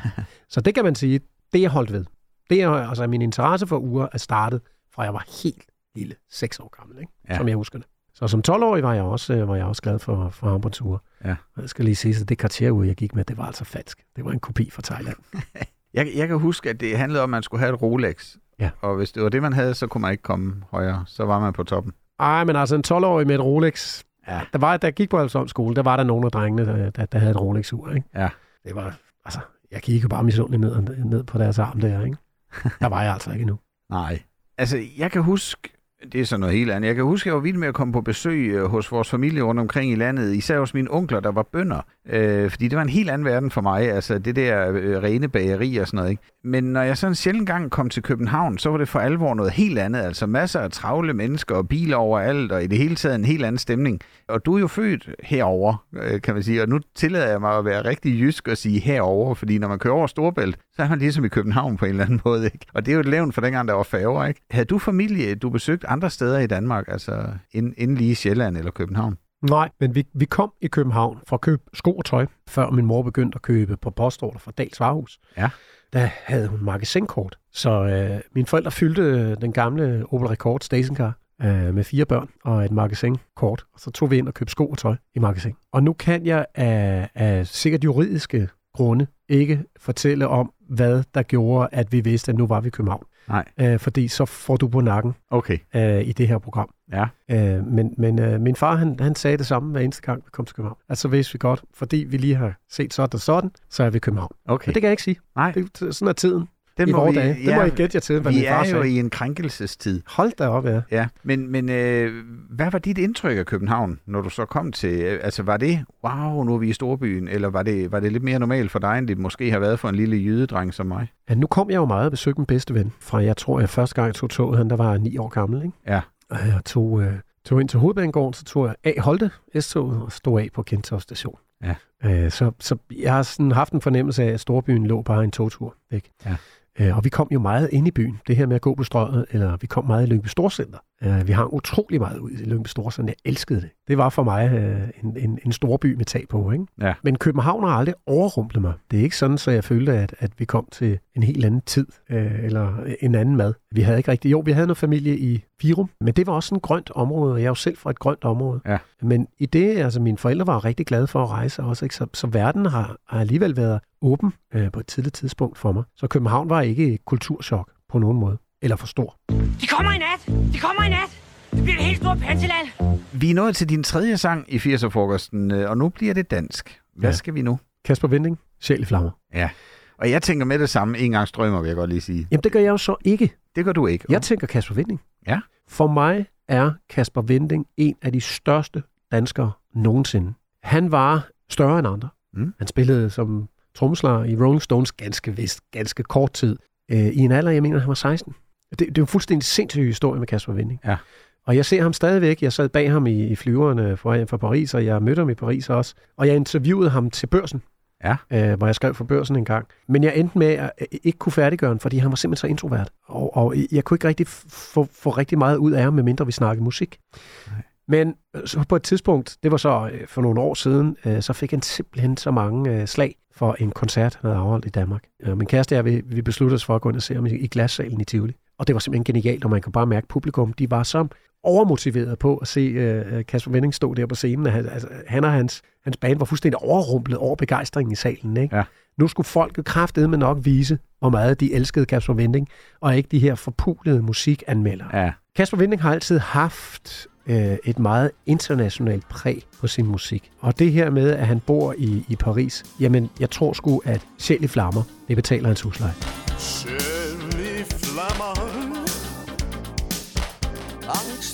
[0.54, 1.20] så det kan man sige,
[1.54, 2.06] det er jeg holdt ved.
[2.50, 4.62] Det er altså min interesse for ure er startet,
[4.94, 7.12] fra jeg var helt lille, 6 år gammel, ikke?
[7.30, 7.38] Ja.
[7.38, 7.88] som jeg husker det.
[8.16, 11.00] Så som 12-årig var jeg også, øh, var jeg også glad for, for armbåndsure.
[11.26, 11.36] Ja.
[11.58, 14.04] Jeg skal lige sige, at det kartierur, jeg gik med, det var altså falsk.
[14.16, 15.18] Det var en kopi fra Thailand.
[15.94, 18.36] Jeg, jeg kan huske, at det handlede om, at man skulle have et Rolex.
[18.60, 18.70] Ja.
[18.82, 21.04] Og hvis det var det, man havde, så kunne man ikke komme højere.
[21.08, 21.94] Så var man på toppen.
[22.20, 24.04] Ej, men altså en 12-årig med et Rolex.
[24.28, 24.42] Ja.
[24.54, 27.06] Der var, jeg gik på Alstom skole, der var der nogle af drengene, der, der,
[27.06, 28.08] der havde et Rolex-ur, ikke?
[28.16, 28.30] Ja.
[28.66, 29.40] Det var, altså,
[29.72, 32.18] jeg kiggede bare misundeligt ned, ned på deres arm der, ikke?
[32.80, 33.60] Der var jeg altså ikke endnu.
[33.90, 34.20] Nej.
[34.58, 35.73] Altså, jeg kan huske,
[36.12, 36.88] det er så noget helt andet.
[36.88, 39.10] Jeg kan huske, at jeg var vild med at komme på besøg øh, hos vores
[39.10, 41.82] familie rundt omkring i landet, især hos mine onkler, der var bønder.
[42.10, 45.28] Øh, fordi det var en helt anden verden for mig, altså det der øh, rene
[45.30, 46.12] bageri og sådan noget.
[46.12, 46.24] Ikke?
[46.46, 49.52] Men når jeg sådan sjældent gang kom til København, så var det for alvor noget
[49.52, 50.00] helt andet.
[50.02, 53.46] Altså masser af travle mennesker og biler overalt, og i det hele taget en helt
[53.46, 54.00] anden stemning.
[54.28, 57.58] Og du er jo født herover, øh, kan man sige, og nu tillader jeg mig
[57.58, 60.90] at være rigtig jysk og sige herover, fordi når man kører over Storbælt, så er
[60.90, 62.46] man ligesom i København på en eller anden måde.
[62.46, 62.66] Ikke?
[62.74, 64.26] Og det er jo et levn for dengang, der var færger.
[64.26, 64.42] Ikke?
[64.52, 68.72] Havde du familie, du besøgt andre steder i Danmark, altså inden, inden lige Sjælland eller
[68.72, 69.18] København?
[69.50, 72.86] Nej, men vi, vi kom i København for at købe sko og tøj, før min
[72.86, 75.20] mor begyndte at købe på postorder fra Dals Varehus.
[75.38, 75.50] Ja.
[75.94, 77.38] Der havde hun magasinkort.
[77.52, 82.30] Så øh, mine forældre fyldte øh, den gamle Opel Rekord stationcar øh, med fire børn
[82.44, 83.66] og et magasinkort.
[83.74, 85.54] Og så tog vi ind og købte sko og tøj i magasin.
[85.72, 91.70] Og nu kan jeg af, af sikkert juridiske grunde ikke fortælle om, hvad der gjorde,
[91.72, 93.04] at vi vidste, at nu var vi i København.
[93.28, 93.46] Nej.
[93.60, 95.58] Øh, fordi så får du på nakken Okay.
[95.76, 96.70] øh, i det her program.
[96.92, 97.06] Ja.
[97.32, 100.30] Øh, men men øh, min far, han, han sagde det samme hver eneste gang, vi
[100.32, 100.78] kom til København.
[100.90, 103.90] At så vidste vi godt, fordi vi lige har set sådan og sådan, så er
[103.90, 104.32] vi i København.
[104.46, 104.68] Okay.
[104.70, 105.18] Men det kan jeg ikke sige.
[105.36, 106.48] Nej, Det, sådan er tiden
[106.78, 107.46] den i vores dage.
[107.46, 110.02] Det må I gætte jer til, hvad vi er jo i en krænkelsestid.
[110.08, 110.82] Hold da op, ja.
[110.92, 115.02] Ja, men, men øh, hvad var dit indtryk af København, når du så kom til?
[115.02, 118.12] øh, Altså var det, wow, nu er vi i storbyen, eller var det, var det
[118.12, 120.86] lidt mere normalt for dig, end det måske har været for en lille jydedreng som
[120.86, 121.08] mig?
[121.30, 121.36] ja.
[121.36, 122.94] Nu kom jeg jo meget og besøgte min bedste ven.
[123.00, 125.64] Fra jeg tror, jeg første gang tog toget, han der var ni år gammel.
[125.66, 125.78] Ikke?
[125.88, 126.02] Ja.
[126.30, 127.14] Og jeg tog, øh,
[127.46, 131.00] tog ind til hovedbanegården, så tog jeg af Holte S-toget og stod af på Kentorv
[131.00, 131.36] station.
[131.64, 131.76] Ja.
[132.06, 135.32] Øh, så, så jeg har sådan haft en fornemmelse af, at storbyen lå bare en
[135.32, 136.10] togtur væk.
[136.26, 136.36] Ja.
[136.80, 138.20] Øh, og vi kom jo meget ind i byen.
[138.28, 140.78] Det her med at gå på strøget, eller vi kom meget i Lyngby Storcenter.
[141.04, 143.14] Øh, vi hang utrolig meget ud i Lyngby Storcenter.
[143.14, 143.70] Jeg elskede det.
[143.88, 146.52] Det var for mig øh, en, en, en stor by med tag på.
[146.52, 146.66] Ikke?
[146.82, 146.94] Ja.
[147.04, 148.74] Men København har aldrig overrumplet mig.
[148.92, 151.62] Det er ikke sådan, så jeg følte, at, at vi kom til en helt anden
[151.62, 153.54] tid, øh, eller en anden mad.
[153.72, 154.32] Vi havde ikke rigtig...
[154.32, 157.40] Jo, vi havde noget familie i Virum, men det var også et grønt område, og
[157.40, 158.62] jeg er jo selv fra et grønt område.
[158.66, 158.78] Ja.
[159.02, 161.96] Men i det, altså mine forældre var rigtig glade for at rejse også, ikke?
[161.96, 165.84] Så, så verden har, har alligevel været åben øh, på et tidligt tidspunkt for mig.
[165.96, 169.16] Så København var ikke et kulturschok på nogen måde, eller for stor.
[169.62, 170.52] De kommer i nat!
[170.54, 171.22] De kommer i nat!
[171.52, 172.68] Det bliver et helt stort panseland!
[173.12, 176.80] Vi er nået til din tredje sang i 80'er-frokosten, øh, og nu bliver det dansk.
[176.96, 177.16] Hvad Ja.
[177.16, 177.60] skal vi nu?
[177.86, 179.12] Kasper Vinding, Sjæl i flammer.
[179.34, 179.50] Ja.
[179.98, 182.28] Og jeg tænker med det samme en gang strømmer, vil jeg godt lige sige.
[182.32, 183.34] Jamen det gør jeg jo så ikke.
[183.56, 184.06] Det gør du ikke.
[184.10, 185.02] Jeg tænker Kasper Vinding.
[185.28, 185.40] Ja.
[185.68, 190.34] For mig er Kasper Vinding en af de største danskere nogensinde.
[190.64, 192.10] Han var større end andre.
[192.34, 192.54] Mm.
[192.58, 196.58] Han spillede som trommeslager i Rolling Stones ganske vist, ganske kort tid.
[196.92, 198.36] Øh, I en alder, jeg mener, han var 16.
[198.80, 200.80] Det, det er jo en fuldstændig sindssyg historie med Kasper Vinding.
[200.86, 200.98] Ja.
[201.46, 202.42] Og jeg ser ham stadigvæk.
[202.42, 205.34] Jeg sad bag ham i, i flyverne fra, fra Paris, og jeg mødte ham i
[205.34, 205.94] Paris også.
[206.18, 207.62] Og jeg interviewede ham til børsen,
[208.04, 208.16] Ja.
[208.32, 209.68] øh, hvor jeg skrev for børsen en gang.
[209.88, 212.48] Men jeg endte med at øh, ikke kunne færdiggøre ham, fordi han var simpelthen så
[212.48, 212.90] introvert.
[213.06, 216.32] Og, og jeg kunne ikke rigtig få, få rigtig meget ud af ham, medmindre vi
[216.32, 217.00] snakkede musik.
[217.48, 217.62] Nej.
[217.88, 221.34] Men øh, så på et tidspunkt, det var så øh, for nogle år siden, så
[221.34, 225.04] fik han simpelthen så mange slag for en koncert, han havde afholdt i Danmark.
[225.26, 227.30] Min kæreste og jeg, vi, besluttede os for at gå ind og se ham i,
[227.30, 228.36] i glassalen i Tivoli.
[228.58, 231.08] Og det var simpelthen genialt, og man kan bare mærke, at publikum, de var så
[231.44, 234.46] overmotiveret på at se øh, Kasper Vending stå der på scenen.
[234.46, 238.38] Han, altså, han og hans, hans band var fuldstændig overrumplet over begejstringen i salen.
[238.38, 238.56] Ikke?
[238.56, 238.64] Ja.
[238.98, 242.48] Nu skulle folket kraftedeme nok vise, hvor meget de elskede Kasper Vending,
[242.82, 244.98] og ikke de her forpulede musikanmeldere.
[244.98, 245.12] Ja.
[245.36, 250.32] Kasper Vinding har altid haft øh, et meget internationalt præg på sin musik.
[250.40, 254.06] Og det her med, at han bor i, i Paris, jamen, jeg tror sgu, at
[254.18, 255.94] sjæl i flammer, det betaler hans husleje.
[256.38, 257.03] Selv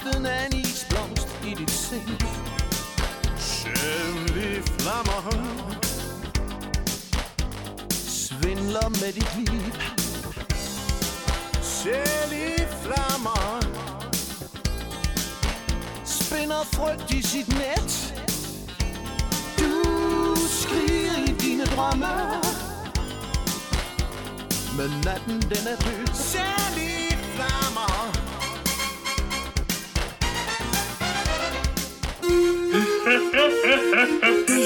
[0.10, 2.22] lugten af en isblomst i dit sind.
[3.38, 5.22] Selv flammer.
[8.08, 9.74] Svindler med dit liv.
[11.62, 13.60] Selv i flammer.
[16.06, 18.14] Spinder frygt i sit net.
[19.60, 22.08] Du skriger i dine drømme.
[24.78, 26.08] Men natten den er død.
[26.14, 26.99] Selv i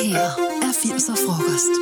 [0.06, 0.28] her
[0.68, 1.74] er 80'er frokost.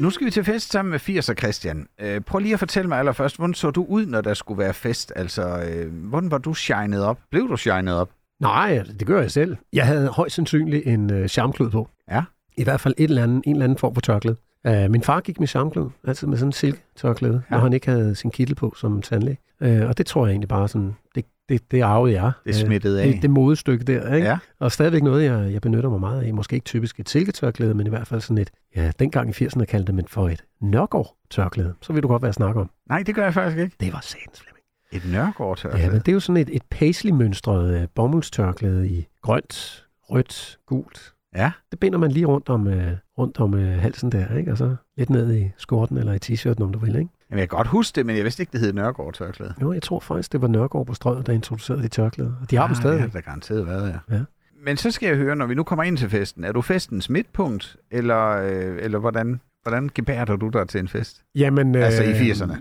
[0.00, 1.86] Nu skal vi til fest sammen med 80'er Christian.
[2.00, 4.74] Øh, prøv lige at fortælle mig allerførst, hvordan så du ud, når der skulle være
[4.74, 5.12] fest?
[5.16, 7.18] Altså, øh, hvordan var du shined op?
[7.30, 8.10] Blev du shined op?
[8.40, 9.56] Nej, det gør jeg selv.
[9.72, 11.88] Jeg havde højst sandsynligt en øh, charmklud på.
[12.10, 12.22] Ja.
[12.56, 14.36] I hvert fald et eller andet, en eller anden form for tørklæde.
[14.68, 17.54] Uh, min far gik med charmklæde, altid med sådan en silketørklæde, ja.
[17.54, 19.38] Når han ikke havde sin kittel på som tandlæge.
[19.60, 22.32] Uh, og det tror jeg egentlig bare sådan, det, det, det arvede jeg.
[22.46, 23.06] Det smittede af.
[23.06, 24.28] Det, det modestykke der, ikke?
[24.28, 24.38] Ja.
[24.58, 26.34] Og stadigvæk noget, jeg, jeg benytter mig meget af.
[26.34, 29.64] Måske ikke typisk et silketørklæde, men i hvert fald sådan et, ja, dengang i 80'erne
[29.64, 31.74] kaldte man for et Nørgaard-tørklæde.
[31.80, 32.70] Så vil du godt være snakke om.
[32.88, 33.76] Nej, det gør jeg faktisk ikke.
[33.80, 34.62] Det var satans Flemming.
[34.92, 39.86] Et nørgaard Ja, men det er jo sådan et, et paisley-mønstret uh, bomuldstørklæde i grønt,
[40.02, 41.11] rødt, gult.
[41.36, 41.52] Ja.
[41.70, 42.74] Det binder man lige rundt om, uh,
[43.18, 44.52] rundt om uh, halsen der, ikke?
[44.52, 47.10] Og så lidt ned i skjorten eller i t-shirten, om du vil, ikke?
[47.30, 49.54] Jamen, jeg kan godt huske det, men jeg vidste ikke, det hed Nørgaard tørklæde.
[49.62, 52.32] Jo, jeg tror faktisk, det var Nørgaard på strøget, der introducerede de tørklæder.
[52.40, 52.94] Og de har dem Ah, stadig.
[52.94, 54.16] Det har der garanteret været, ja.
[54.16, 54.22] Ja.
[54.64, 57.10] Men så skal jeg høre, når vi nu kommer ind til festen, er du festens
[57.10, 61.22] midtpunkt, eller, øh, eller hvordan, hvordan gebærder du dig til en fest?
[61.34, 62.56] Jamen, Altså i øh, 80'erne?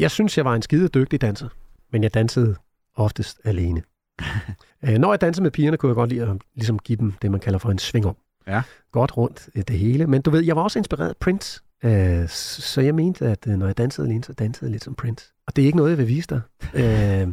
[0.00, 1.48] Jeg synes, jeg var en skide dygtig danser,
[1.92, 2.54] men jeg dansede
[2.96, 3.82] oftest alene.
[4.84, 7.30] øh, når jeg dansede med pigerne, kunne jeg godt lide at ligesom give dem det,
[7.30, 8.16] man kalder for en sving om.
[8.46, 8.62] Ja.
[8.92, 10.06] Godt rundt øh, det hele.
[10.06, 11.60] Men du ved, jeg var også inspireret af Prince.
[11.84, 14.94] Øh, så jeg mente, at øh, når jeg dansede alene, så dansede jeg lidt som
[14.94, 15.32] Prince.
[15.46, 16.40] Og det er ikke noget, jeg vil vise dig.
[16.80, 17.28] øh,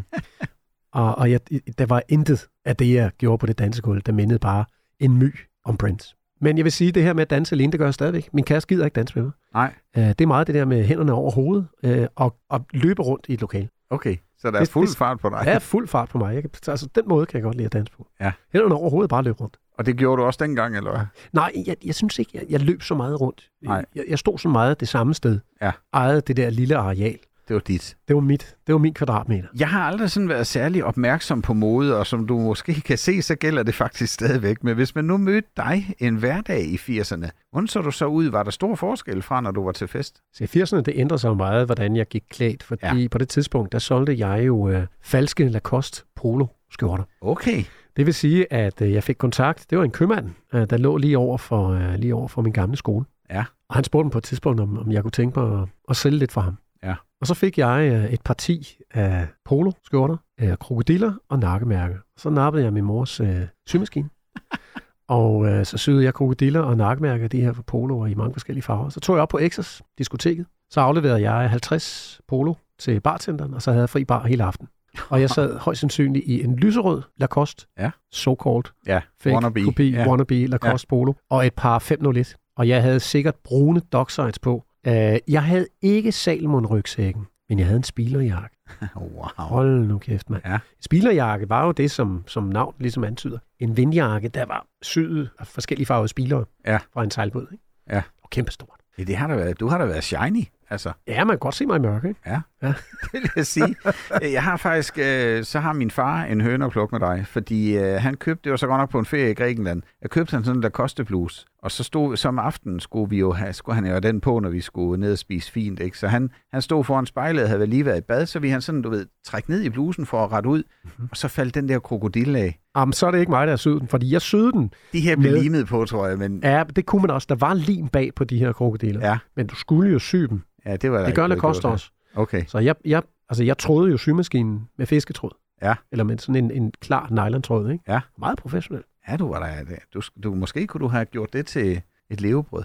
[0.93, 1.39] og og jeg,
[1.77, 4.65] der var intet af det, jeg gjorde på det dansegulv, der mindede bare
[4.99, 5.35] en my
[5.65, 6.15] om Prince.
[6.41, 8.29] Men jeg vil sige, at det her med at danse alene, det gør jeg stadigvæk.
[8.33, 9.33] Min kæreste gider ikke danse med mig.
[9.53, 9.73] Nej.
[9.97, 13.25] Øh, det er meget det der med hænderne over hovedet øh, og, og løbe rundt
[13.29, 13.69] i et lokal.
[13.89, 15.43] Okay, så der er Det- fuld det- fart på dig.
[15.47, 16.33] Er fuld fart på mig.
[16.35, 18.07] Jeg kan, altså, den måde kan jeg godt lide at danse på.
[18.21, 18.31] Ja.
[18.53, 19.57] Hænderne over hovedet bare løbe rundt.
[19.77, 21.01] Og det gjorde du også dengang, eller hvad?
[21.33, 23.49] Nej, jeg, jeg synes ikke, jeg, jeg løb så meget rundt.
[23.63, 23.85] Nej.
[23.95, 25.39] Jeg, jeg stod så meget det samme sted.
[25.61, 25.71] Ja.
[25.93, 27.17] Ejede det der lille areal.
[27.47, 27.97] Det var dit.
[28.07, 29.47] Det var mit, det var min kvadratmeter.
[29.59, 33.21] Jeg har aldrig sådan været særlig opmærksom på mode, og som du måske kan se,
[33.21, 34.63] så gælder det faktisk stadigvæk.
[34.63, 38.25] Men hvis man nu mødte dig en hverdag i 80'erne, hvordan så du så ud?
[38.25, 40.21] Var der stor forskel fra, når du var til fest?
[40.33, 42.63] Så i 80'erne, det ændrede sig meget, hvordan jeg gik klædt.
[42.63, 43.07] Fordi ja.
[43.07, 47.03] på det tidspunkt, der solgte jeg jo øh, falske Lacoste polo skjorter.
[47.21, 47.63] Okay.
[47.97, 49.65] Det vil sige, at øh, jeg fik kontakt.
[49.69, 52.53] Det var en købmand, øh, der lå lige over for, øh, lige over for min
[52.53, 53.05] gamle skole.
[53.29, 53.43] Ja.
[53.69, 55.95] Og han spurgte mig på et tidspunkt, om, om jeg kunne tænke mig at, at
[55.95, 56.57] sælge lidt for ham.
[56.85, 56.95] Ja.
[57.21, 61.95] Og så fik jeg øh, et parti af polo-skjorter, øh, krokodiller og nakkemærker.
[62.17, 64.09] Så nappede jeg min mors øh, symaskine.
[65.07, 68.89] og øh, så syede jeg krokodiller og nakkemærker, de her poloer i mange forskellige farver.
[68.89, 70.45] Så tog jeg op på Exos, diskoteket.
[70.69, 74.67] Så afleverede jeg 50 polo til bartenderen, og så havde jeg fri bar hele aften.
[75.09, 77.91] Og jeg sad højst sandsynligt i en lyserød Lacoste, Ja.
[78.15, 79.63] so-called Ja, fake wannabe.
[79.63, 80.07] kopi, ja.
[80.07, 80.89] wannabe Lacoste ja.
[80.89, 82.35] polo, og et par 501.
[82.57, 84.64] Og jeg havde sikkert brune docksides på.
[84.87, 84.93] Uh,
[85.33, 88.57] jeg havde ikke Salmon-rygsækken, men jeg havde en spilerjakke.
[88.95, 89.25] Wow.
[89.37, 90.41] Hold nu kæft, mand.
[90.45, 90.59] Ja.
[90.81, 93.37] Spilerjakke var jo det, som, som navn ligesom antyder.
[93.59, 96.79] En vindjakke, der var syet af forskellige farvede spilere Ja.
[96.93, 97.47] fra en sejlbåd.
[97.51, 97.63] Ikke?
[97.89, 98.01] Ja.
[98.23, 98.79] Og kæmpestort.
[98.97, 100.43] Ja, det har da været, du har da været shiny,
[100.75, 100.91] altså.
[101.07, 102.07] Ja, man kan godt se mig i mørke.
[102.07, 102.19] Ikke?
[103.11, 103.75] Det vil jeg sige.
[104.21, 107.77] Jeg har faktisk, øh, så har min far en høne at plukke med dig, fordi
[107.77, 110.31] øh, han købte, det var så godt nok på en ferie i Grækenland, jeg købte
[110.35, 113.75] han sådan en Lacoste bluse, og så stod, som aften skulle vi jo have, skulle
[113.75, 115.97] han jo den på, når vi skulle ned og spise fint, ikke?
[115.97, 118.81] Så han, han stod foran spejlet havde lige været i bad, så vi han sådan,
[118.81, 121.07] du ved, trække ned i blusen for at rette ud, mm-hmm.
[121.11, 122.59] og så faldt den der krokodille af.
[122.77, 124.71] Jamen, så er det ikke mig, der syet den, fordi jeg syede den.
[124.93, 127.25] De her blev Med- limet på, tror jeg, men Ja, det kunne man også.
[127.29, 129.07] Der var lim bag på de her krokodiller.
[129.09, 130.41] ja, Men du skulle jo sy dem.
[130.65, 131.73] Ja det var der Det gør Lacoste gjort her.
[131.73, 131.89] også.
[132.15, 135.31] Okay, Så jeg, jeg, altså jeg trådede jo symaskinen med fisketråd.
[135.61, 135.75] Ja.
[135.91, 137.83] Eller med sådan en, en klar nylontråd, ikke?
[137.87, 137.99] Ja.
[138.19, 138.83] Meget professionel.
[139.09, 139.75] ja, du var der.
[139.93, 142.63] Du, du, måske kunne du have gjort det til et levebrød.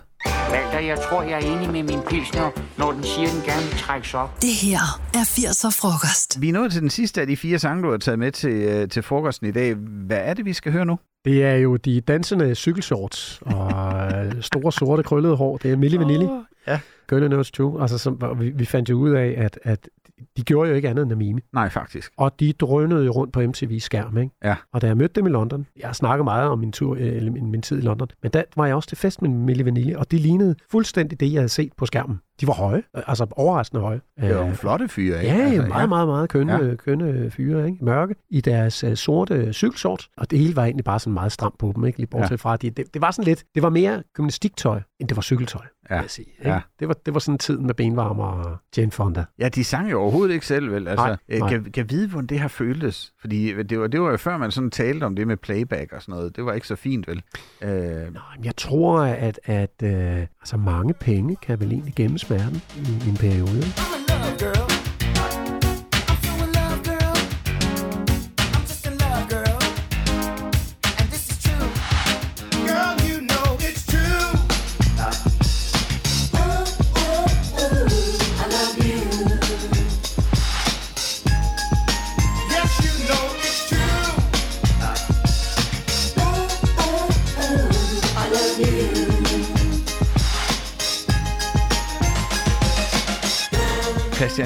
[0.53, 3.79] Walter, jeg tror, jeg er enig med min pilsner, når den siger, den gerne vil
[3.79, 4.37] trækkes op.
[4.43, 4.79] Det her
[5.15, 6.41] er 80'er frokost.
[6.43, 8.51] Vi er nået til den sidste af de fire sange, du har taget med til,
[8.53, 9.75] øh, til frokosten i dag.
[10.07, 10.99] Hvad er det, vi skal høre nu?
[11.25, 13.73] Det er jo de dansende cykelshorts og
[14.13, 15.57] øh, store sorte krøllede hår.
[15.57, 16.25] Det er Milli Vanilli.
[16.25, 16.81] Åh, ja.
[17.09, 17.81] Girl Knows Too.
[17.81, 19.89] Altså, som, vi, vi fandt jo ud af, at, at
[20.37, 21.41] de gjorde jo ikke andet end at mime.
[21.53, 22.13] Nej, faktisk.
[22.17, 24.35] Og de drønede jo rundt på MTV's skærm, ikke?
[24.45, 24.57] Ja.
[24.73, 27.01] Og da jeg mødte dem i London, jeg har snakket meget om min, tur, øh,
[27.01, 29.65] eller min, min tid i London, men der var jeg også til fest med Milli
[29.65, 32.21] Vanilli, og de lignede fuldstændig det, jeg havde set på skærmen.
[32.41, 34.01] De var høje, øh, altså overraskende høje.
[34.21, 35.37] Det var Øh, nogle flotte fyre, ikke?
[35.37, 36.65] Ja, Altså, meget, meget, meget kønne, Ja.
[36.67, 36.75] ja.
[36.75, 37.85] kønne fyre, ikke?
[37.85, 41.59] Mørke i deres uh, sorte cykelshorts, og det hele var egentlig bare sådan meget stramt
[41.59, 41.99] på dem, ikke?
[41.99, 42.33] Lige bortset Ja.
[42.33, 42.37] ja.
[42.37, 45.63] fra, de, det, det, var sådan lidt, det var mere gymnastiktøj, end det var cykeltøj,
[45.91, 45.95] Ja.
[45.95, 46.27] vil jeg sige.
[46.39, 46.51] Ikke?
[46.51, 46.61] Ja.
[46.81, 49.25] Det, var, det var sådan tiden med benvarmer og Jane Fonda.
[49.39, 50.89] Ja, de sang jo overhovedet ikke selv, vel?
[50.89, 51.49] Altså, Nej, øh, nej.
[51.49, 53.13] kan, kan vide, hvordan det har føltes.
[53.21, 56.03] Fordi det var, det var jo før, man sådan talte om det med playback og
[56.03, 56.37] sådan noget.
[56.37, 57.23] Det var ikke så fint, vel?
[57.63, 62.19] Øh, Nå, men jeg tror, at, at øh, altså mange penge kan vel egentlig gemme
[62.19, 63.57] smerten i, i en periode.
[63.57, 64.70] ikke?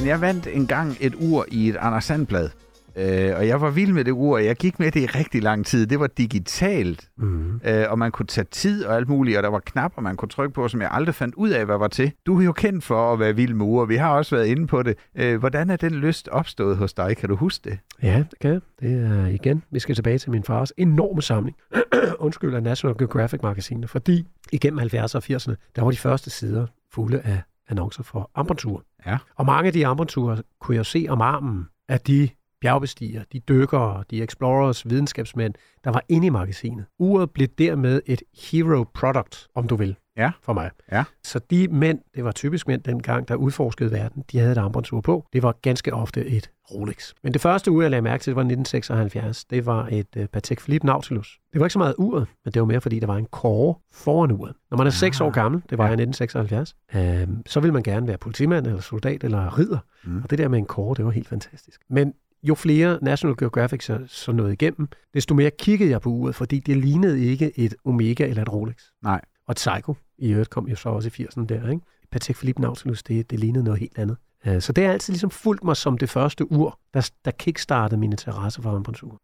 [0.05, 2.51] Christian, jeg vandt engang et ur i et Anders Sandblad.
[2.97, 5.43] Øh, og jeg var vild med det ur, og jeg gik med det i rigtig
[5.43, 5.87] lang tid.
[5.87, 7.61] Det var digitalt, Mm.
[7.65, 10.29] øh, og man kunne tage tid og alt muligt, og der var knapper, man kunne
[10.29, 12.13] trykke på, som jeg aldrig fandt ud af, hvad var til.
[12.27, 14.67] Du er jo kendt for at være vild med ur, vi har også været inde
[14.67, 14.95] på det.
[15.17, 17.17] Øh, hvordan er den lyst opstået hos dig?
[17.17, 17.79] Kan du huske det?
[18.03, 18.61] Ja, det kan jeg.
[18.81, 21.57] Det er igen, vi skal tilbage til min fars enorme samling.
[22.19, 27.21] Undskyld, af National Geographic-magasiner, fordi igennem 70'erne og 80'erne, der var de første sider fulde
[27.25, 28.83] af annoncer for armbåndsure.
[29.07, 29.19] Ja.
[29.37, 32.29] Og mange af de armbåndsure kunne jeg se om armen af de
[32.61, 35.55] bjergbestiger, de dykkere, de explorers, videnskabsmænd,
[35.85, 36.87] der var inde i magasinet.
[36.99, 40.31] Uret blev dermed et hero product, om du vil, Ja.
[40.43, 40.71] for mig.
[40.93, 41.05] Ja.
[41.25, 45.01] Så de mænd, det var typisk mænd dengang, der udforskede verden, de havde et armbåndsur
[45.01, 45.27] på.
[45.33, 47.13] Det var ganske ofte et Rolex.
[47.23, 49.45] Men det første ur, jeg lagde mærke til, det var 1976.
[49.45, 51.39] Det var et uh, Patek Philippe Nautilus.
[51.53, 53.75] Det var ikke så meget uret, men det var mere, fordi der var en kåre
[53.93, 54.55] foran uret.
[54.71, 55.91] Når man er 6 år gammel, det var Ja.
[55.91, 59.79] i 1976, øh, så vil man gerne være politimand, eller soldat, eller ridder.
[60.05, 60.21] Mm.
[60.23, 61.81] Og det der med en kåre, det var helt fantastisk.
[61.91, 62.13] Men
[62.43, 66.59] jo flere National Geographic så, så nåede igennem, desto mere kiggede jeg på uret, fordi
[66.59, 68.77] det lignede ikke et Omega eller et Rolex.
[69.03, 69.21] Nej.
[69.47, 71.83] Og et Seiko i øvrigt kom jo så også i 80'erne der, ikke?
[72.11, 74.17] Patek Philippe Nautilus, det, det lignede noget helt andet.
[74.47, 78.01] Øh, så det har altid ligesom fulgt mig som det første ur, der, der kickstartede
[78.01, 79.21] min interesse for armbåndsur.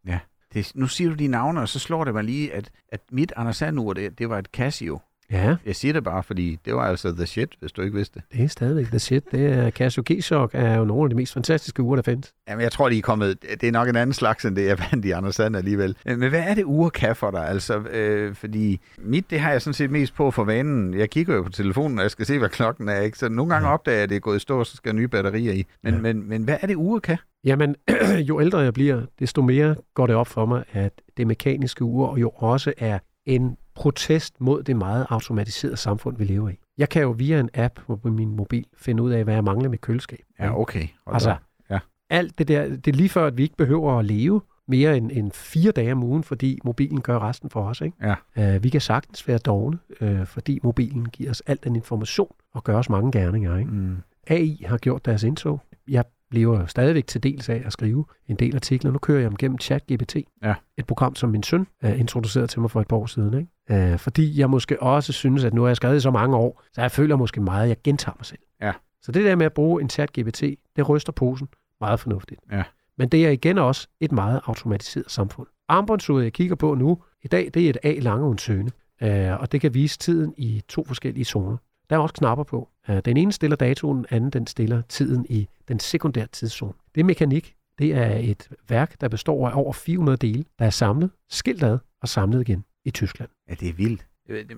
[0.54, 0.72] det.
[0.74, 3.56] Nu siger du de navne, og så slår det mig lige, at, at mit Anders
[3.56, 5.00] Sand-ur, det, det var et Casio.
[5.32, 8.14] Ja, Jeg siger det bare, fordi det var altså the shit, hvis du ikke vidste
[8.14, 8.38] det.
[8.38, 9.24] det er stadigvæk the shit.
[9.32, 12.32] Det er Casio G-Shock er jo nogle af de mest fantastiske ure, der findes.
[12.48, 13.42] Jamen, jeg tror, de er kommet...
[13.60, 15.96] Det er nok en anden slags, end det, jeg vandt i Anders Sand alligevel.
[16.06, 17.48] Men hvad er det, ure kan for dig?
[17.48, 20.94] Altså, øh, fordi mit, det har jeg sådan set mest på for vanen.
[20.94, 23.00] Jeg kigger jo på telefonen, og jeg skal se, hvad klokken er.
[23.00, 23.18] Ikke?
[23.18, 23.74] Så nogle gange Ja.
[23.74, 25.66] opdager jeg, at det er gået i stå, så skal nye batterier i.
[25.82, 26.00] Men, Ja.
[26.00, 27.16] men, men hvad er det, ure kan?
[27.44, 27.76] Jamen,
[28.28, 32.16] jo ældre jeg bliver, desto mere går det op for mig, at det mekaniske ur
[32.16, 36.58] jo også er en protest mod det meget automatiserede samfund, vi lever i.
[36.78, 39.68] Jeg kan jo via en app på min mobil finde ud af, hvad jeg mangler
[39.68, 40.24] med køleskab.
[40.38, 40.86] Ja, okay.
[41.06, 41.36] Hold Altså.
[41.70, 41.78] Ja.
[42.10, 45.10] alt det der, det er lige før, at vi ikke behøver at leve mere end,
[45.12, 47.80] end fire dage om ugen, fordi mobilen gør resten for os.
[47.80, 48.14] Ikke?
[48.36, 48.56] Ja.
[48.56, 52.64] Uh, vi kan sagtens være dogne, uh, fordi mobilen giver os al den information og
[52.64, 53.56] gør os mange gerninger.
[53.56, 53.70] Ikke?
[53.70, 53.96] Mm.
[54.26, 55.60] AI har gjort deres indtog.
[55.88, 58.90] Jeg lever stadigvæk til dels af at skrive en del artikler.
[58.90, 60.16] Nu kører jeg dem gennem ChatGPT.
[60.42, 60.54] Ja.
[60.76, 63.48] Et program, som min søn uh, introducerede til mig for et par år siden.
[63.68, 63.92] Ikke?
[63.92, 66.62] Uh, fordi jeg måske også synes, at nu har jeg skrevet i så mange år,
[66.72, 68.40] så jeg føler måske meget, at jeg gentager mig selv.
[68.62, 68.72] Ja.
[69.02, 70.42] Så det der med at bruge en ChatGPT,
[70.76, 71.48] det ryster posen
[71.80, 72.40] meget fornuftigt.
[72.52, 72.62] Ja.
[72.98, 75.46] Men det er igen også et meget automatiseret samfund.
[75.68, 78.70] Armbåndsuret, jeg kigger på nu, i dag, det er et A lange søne,
[79.02, 81.56] uh, og det kan vise tiden i to forskellige zoner.
[81.90, 82.68] Der er også knapper på.
[82.88, 86.72] Øh, den ene stiller datoen, den anden den stiller tiden i den sekundære tidszone.
[86.94, 87.54] Det er mekanik.
[87.78, 91.78] Det er et værk, der består af over 400 dele, der er samlet, skilt ad
[92.02, 93.30] og samlet igen i Tyskland.
[93.48, 94.06] Ja, det er vildt.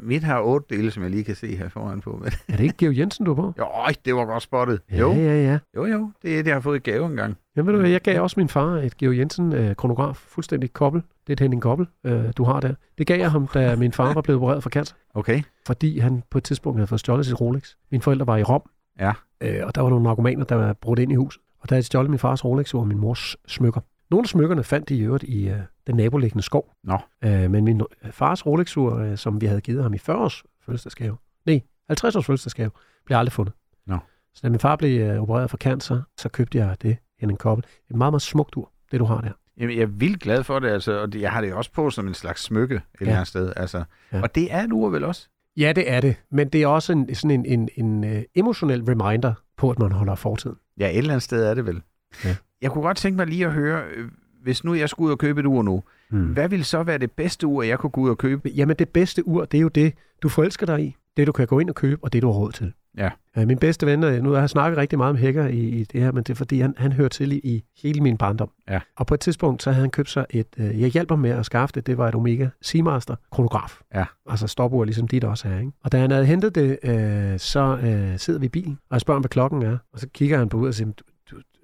[0.02, 2.20] Mit har otte dele, som jeg lige kan se her foran på.
[2.22, 2.32] Men...
[2.48, 3.54] Er det ikke Georg Jensen, du er på?
[3.58, 4.80] Jo, øj, det var godt spottet.
[4.90, 5.58] Jo, Ja, ja, ja.
[5.76, 6.10] jo, jo.
[6.22, 7.36] Det er det, jeg har fået i gave engang.
[7.56, 10.72] Jamen, ved du hvad, jeg gav også min far et Georg Jensen øh, kronograf, fuldstændig
[10.72, 11.02] kobbel.
[11.26, 12.74] Det er et Henning Kobbel, øh, du har der.
[12.98, 15.42] Det gav jeg ham, da min far var blevet opereret for cancer, Okay.
[15.66, 17.70] fordi han på et tidspunkt havde fået stjålet sit Rolex.
[17.90, 18.62] Mine forældre var i Rom,
[19.00, 19.12] Ja.
[19.40, 21.42] øh, og der var nogle narkomaner, der var brudt ind i huset.
[21.60, 23.80] Og der havde de stjålet min fars Rolex og min mors smykker.
[24.12, 26.74] Nogle af smykkerne fandt de i øvrigt i øh, den naboliggende skov.
[26.84, 26.98] Nå.
[27.24, 30.42] Øh, men min øh, fars Rolex-ur, øh, som vi havde givet ham i 40 års
[30.66, 32.70] fødselsdagsgave, nej, 50 års fødselsdagsgave,
[33.06, 33.54] blev aldrig fundet.
[33.86, 33.98] Nå.
[34.34, 37.64] Så da min far blev øh, opereret for cancer, så købte jeg det, Henning Kobbel.
[37.90, 39.30] Et meget, meget smukt ur, det du har der.
[39.58, 42.08] Jamen, jeg er vildt glad for det, altså, og jeg har det også på som
[42.08, 42.96] en slags smykke et Ja.
[43.00, 43.52] eller andet sted.
[43.56, 43.84] Altså.
[44.12, 44.22] Ja.
[44.22, 45.28] Og det er et ur vel også?
[45.56, 46.16] Ja, det er det.
[46.30, 47.68] Men det er også en, sådan en, en,
[48.04, 50.56] en uh, emotionel reminder på, at man holder fortiden.
[50.78, 51.82] Ja, et eller andet sted er det vel.
[52.24, 52.36] Ja.
[52.62, 54.08] Jeg kunne godt tænke mig lige at høre, øh,
[54.42, 56.24] hvis nu jeg skulle ud og købe et ur nu, Hmm.
[56.32, 58.48] hvad ville så være det bedste ur, jeg kunne gå ud og købe?
[58.48, 60.96] Jamen, det bedste ur, det er jo det, du forelsker dig i.
[61.16, 62.72] Det, du kan gå ind og købe, og det, du har råd til.
[62.96, 63.10] Ja.
[63.36, 66.00] Min bedste ven, øh, nu har jeg snakket rigtig meget om Hækker i, i det
[66.00, 68.50] her, men det er fordi, han, han hører til i, i hele min barndom.
[68.68, 68.80] Ja.
[68.96, 71.46] Og på et tidspunkt, så havde han købt sig et, uh, jeg hjælper med at
[71.46, 73.80] skaffe det, det var et Omega Seamaster kronograf.
[73.94, 74.04] Ja.
[74.30, 75.58] Altså stopur, ligesom dit også er.
[75.58, 75.72] Ikke?
[75.84, 77.78] Og da han havde hentet det, uh, så
[78.12, 79.78] uh, sidder vi i bilen, og jeg spørger ham, hvad klokken er.
[79.92, 80.90] Og så kigger han på uret og siger,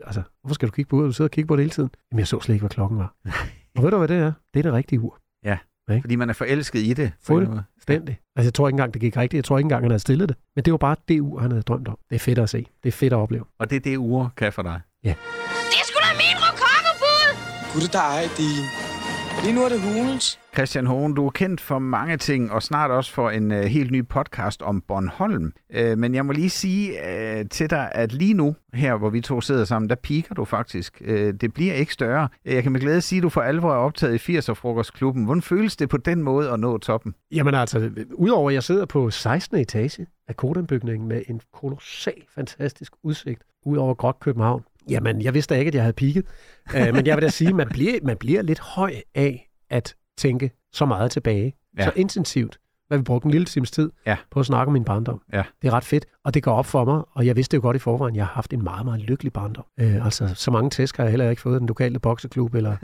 [0.09, 1.07] altså, hvorfor skal du kigge på uret?
[1.07, 1.91] Du sidder og kigger på det hele tiden.
[2.13, 3.15] Jamen, jeg så slet ikke, hvad klokken var.
[3.77, 4.33] og ved du, hvad det er?
[4.55, 5.19] Det er det rigtige ur.
[6.01, 7.13] Fordi man er forelsket i det.
[7.27, 7.49] på en Fuld.
[7.49, 7.63] måde.
[7.83, 8.19] Stændig.
[8.37, 9.39] Altså, jeg tror ikke engang, det gik rigtigt.
[9.39, 10.37] Jeg tror ikke engang, han havde stillet det.
[10.57, 11.99] Men det var bare det ur, han havde drømt om.
[12.11, 12.67] Det er fedt at se.
[12.83, 13.45] Det er fedt at opleve.
[13.59, 14.81] Og det er det ur kan for dig.
[15.05, 17.31] Det er sgu da min rokokobud!
[17.75, 18.88] Gud dig, din.
[19.43, 20.41] Lige nu er det hulens.
[20.55, 23.91] Christian Hohen, du er kendt for mange ting, og snart også for en uh, helt
[23.91, 25.53] ny podcast om Bornholm.
[25.79, 29.21] Uh, men jeg må lige sige uh, til dig, at lige nu, her hvor vi
[29.21, 31.03] to sidder sammen, der piker du faktisk.
[31.09, 32.29] Uh, det bliver ikke større.
[32.45, 35.25] Jeg kan med glæde sige, at du for alvor er optaget i 80'er-frokostklubben.
[35.25, 37.15] Hvordan føles det på den måde at nå toppen?
[37.33, 39.57] Jamen altså, udover at jeg sidder på 16.
[39.57, 44.65] etage af Kodanbygningen med en kolossal, fantastisk udsigt ud over Gråt København.
[44.91, 46.25] Jamen, jeg vidste ikke, at jeg havde pigget.
[46.75, 49.95] Uh, men jeg vil da sige, at man bliver, man bliver lidt høj af at
[50.19, 51.55] tænke så meget tilbage.
[51.79, 51.85] Ja.
[51.85, 52.59] Så intensivt,
[52.89, 54.17] hvad vi brugte en lille times tid Ja.
[54.31, 55.21] på at snakke om min barndom.
[55.33, 55.43] Ja.
[55.63, 57.77] Det er ret fedt, og det går op for mig, og jeg vidste jo godt
[57.77, 59.65] i forvejen, jeg har haft en meget, meget lykkelig barndom.
[59.81, 62.77] Øh, altså, så mange tæsk har jeg heller ikke fået den lokale bokseklub, eller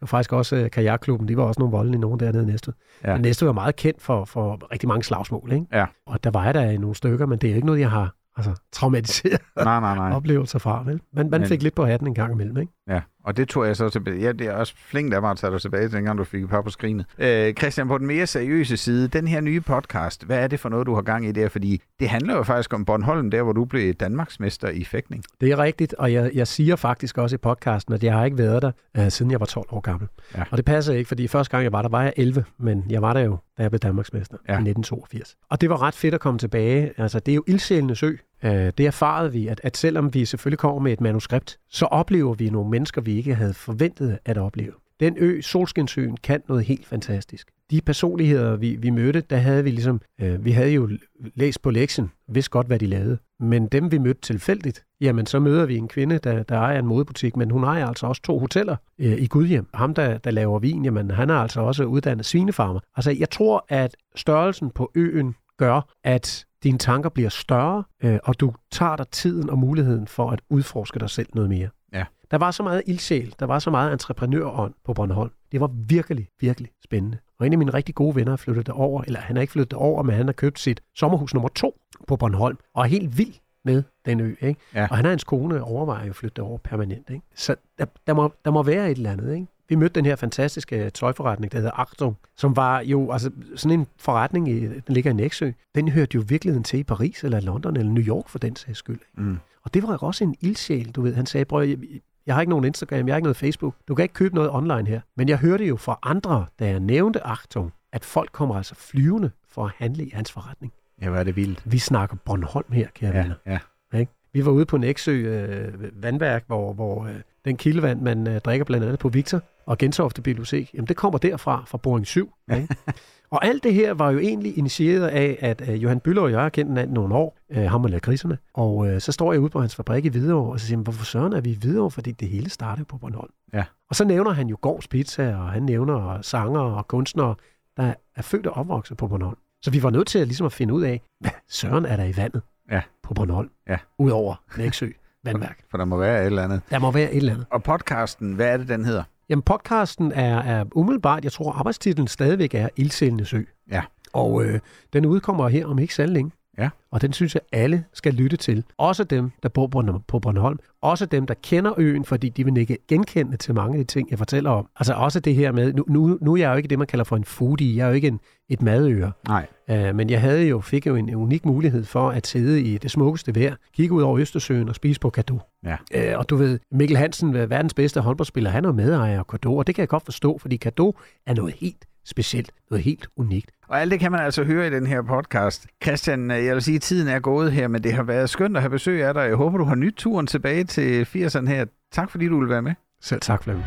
[0.00, 2.74] og faktisk også øh, kajakklubben, de var også nogle voldelige nogen dernede i Næstved.
[3.04, 3.12] Ja.
[3.12, 5.66] Men Næstved var meget kendt for, for rigtig mange slagsmål, ikke?
[5.72, 5.86] Ja.
[6.06, 8.14] Og der var jeg der i nogle stykker, men det er ikke noget, jeg har
[8.36, 10.12] altså, traumatiseret Nej, nej, nej.
[10.12, 11.00] oplevelser fra, vel?
[11.12, 12.72] Man, man Men- fik lidt på hatten en gang imellem, ikke?
[12.88, 14.20] Ja, og det tog jeg så tilbage.
[14.20, 16.48] Ja, det er også flink af mig at tage dig tilbage, dengang du fik et
[16.50, 17.06] par på skrinet.
[17.18, 20.68] Øh, Christian, på den mere seriøse side, den her nye podcast, hvad er det for
[20.68, 21.48] noget, du har gang i der?
[21.48, 25.24] Fordi det handler jo faktisk om Bornholm, der hvor du blev Danmarksmester i fægtning.
[25.40, 28.38] Det er rigtigt, og jeg, jeg siger faktisk også i podcasten, at jeg har ikke
[28.38, 30.08] været der, øh, siden jeg var 12 år gammel.
[30.36, 30.42] Ja.
[30.50, 33.02] Og det passer ikke, fordi første gang jeg var der, var jeg 11, men jeg
[33.02, 34.52] var der jo, da jeg blev Danmarksmester Ja.
[34.52, 35.36] i 1982.
[35.50, 36.92] Og det var ret fedt at komme tilbage.
[36.96, 38.12] Altså, det er jo ildsjælenes ø.
[38.44, 42.34] Øh, det erfarede vi, at, at selvom vi selvfølgelig kommer med et manuskript, så oplever
[42.34, 44.72] vi nogle mennesker, vi ikke havde forventet at opleve.
[45.00, 47.50] Den ø, Solskinsøen, kan noget helt fantastisk.
[47.70, 50.90] De personligheder, vi, vi mødte, der havde vi ligesom, øh, vi havde jo
[51.34, 53.18] læst på lektien, vidste godt, hvad de lavede.
[53.40, 56.86] Men dem, vi mødte tilfældigt, jamen så møder vi en kvinde, der, der ejer en
[56.86, 59.66] modebutik, men hun ejer altså også to hoteller øh, i Gudhjem.
[59.74, 62.80] Ham, der, der laver vin, jamen han er altså også uddannet svinefarmer.
[62.96, 68.40] Altså jeg tror, at størrelsen på øen gør, at dine tanker bliver større, øh, og
[68.40, 71.68] du tager dig tiden og muligheden for at udforske dig selv noget mere.
[71.92, 72.04] Ja.
[72.30, 75.30] Der var så meget ildsjæl, der var så meget entreprenørånd på Bornholm.
[75.52, 77.18] Det var virkelig, virkelig spændende.
[77.38, 79.70] Og en af mine rigtig gode venner er flyttet derover, eller han er ikke flyttet
[79.70, 83.34] derover, men han har købt sit sommerhus nummer to på Bornholm, og er helt vild
[83.64, 84.34] med den ø.
[84.40, 84.60] Ikke?
[84.74, 84.86] Ja.
[84.90, 87.10] Og han og hans kone overvejer jo at flytte derover permanent.
[87.10, 87.26] Ikke?
[87.34, 89.34] Så der, der, må, der må være et eller andet.
[89.34, 89.46] Ikke?
[89.70, 93.86] Vi mødte den her fantastiske tøjforretning, der hedder Achtung, som var jo altså sådan en
[93.98, 95.50] forretning, i, den ligger i Nexø.
[95.74, 98.78] Den hørte jo virkeligheden til i Paris eller London eller New York for den sags
[98.78, 98.98] skyld.
[99.16, 99.38] Mm.
[99.62, 101.14] Og det var også en ildsjæl, du ved.
[101.14, 101.78] Han sagde, prøv, jeg,
[102.26, 103.74] jeg har ikke nogen Instagram, jeg har ikke noget Facebook.
[103.88, 105.00] Du kan ikke købe noget online her.
[105.16, 109.30] Men jeg hørte jo fra andre, da jeg nævnte Achtung, at folk kommer altså flyvende
[109.48, 110.72] for at handle i hans forretning.
[111.02, 111.62] Ja, hvor er det vildt.
[111.72, 113.34] Vi snakker Bornholm her, kære Ja, venner.
[113.46, 113.58] ja.
[113.98, 114.12] Ikke?
[114.32, 117.14] Vi var ude på Næksø øh, vandværk, hvor, hvor øh,
[117.44, 121.18] den kildevand, man øh, drikker blandt andet på Victor og Gentofte Bibliotek, jamen det kommer
[121.18, 122.34] derfra, fra Boring 7.
[122.54, 122.68] Ikke?
[123.30, 126.40] og alt det her var jo egentlig initieret af, at øh, Johan Bøller og jeg
[126.40, 129.50] har kendt hinanden nogle år, øh, ham og lakridserne, og øh, så står jeg ude
[129.50, 131.90] på hans fabrik i Hvidovre, og så siger han, hvorfor søren er vi i Hvidovre?
[131.90, 133.30] Fordi det hele startede på Bornholm.
[133.52, 133.64] Ja.
[133.90, 137.34] Og så nævner han jo Gårds Pizza, og han nævner sanger og kunstnere,
[137.76, 139.36] der er født og opvokset på Bornholm.
[139.62, 142.04] Så vi var nødt til at, ligesom at finde ud af, hvad søren er der
[142.04, 142.82] i vandet Ja.
[143.02, 143.76] på Bornholm, Ja.
[143.98, 144.86] udover Næksø
[145.24, 145.58] vandværk.
[145.70, 146.60] For der må være et eller andet.
[146.70, 147.46] Der må være et eller andet.
[147.50, 149.02] Og podcasten, hvad er det, den hedder?
[149.28, 153.42] Jamen, podcasten er, er umiddelbart, jeg tror, arbejdstitlen stadigvæk er Ildsælende Sø.
[153.70, 153.82] Ja.
[154.12, 154.60] Og øh,
[154.92, 156.30] den udkommer her om ikke så længe.
[156.60, 156.68] Ja.
[156.90, 158.64] Og den synes jeg, alle skal lytte til.
[158.78, 160.58] Også dem, der bor på, på Bornholm.
[160.82, 164.10] Også dem, der kender øen, fordi de vil ikke genkende til mange af de ting,
[164.10, 164.68] jeg fortæller om.
[164.76, 167.04] Altså også det her med, nu, nu, nu er jeg jo ikke det, man kalder
[167.04, 167.76] for en foodie.
[167.76, 169.12] Jeg er jo ikke en, et madøre.
[169.28, 169.46] Nej.
[169.72, 172.90] Uh, men jeg havde jo, fik jo en unik mulighed for at sidde i det
[172.90, 175.38] smukkeste vejr, kigge ud over Østersøen og spise på Kado.
[175.64, 176.12] Ja.
[176.12, 179.66] Uh, og du ved, Mikkel Hansen, verdens bedste håndboldspiller, han er medejer af Kado, og
[179.66, 180.96] det kan jeg godt forstå, fordi Kado
[181.26, 183.50] er noget helt specielt, noget helt unikt.
[183.68, 185.66] Og alt det kan man altså høre i den her podcast.
[185.82, 188.62] Christian, jeg vil sige, at tiden er gået her, men det har været skønt at
[188.62, 189.20] have besøg af dig.
[189.20, 191.64] Jeg håber, du har nyt turen tilbage til 80'erne her.
[191.92, 192.72] Tak fordi du vil være med.
[193.00, 193.66] Selv tak, Flemming.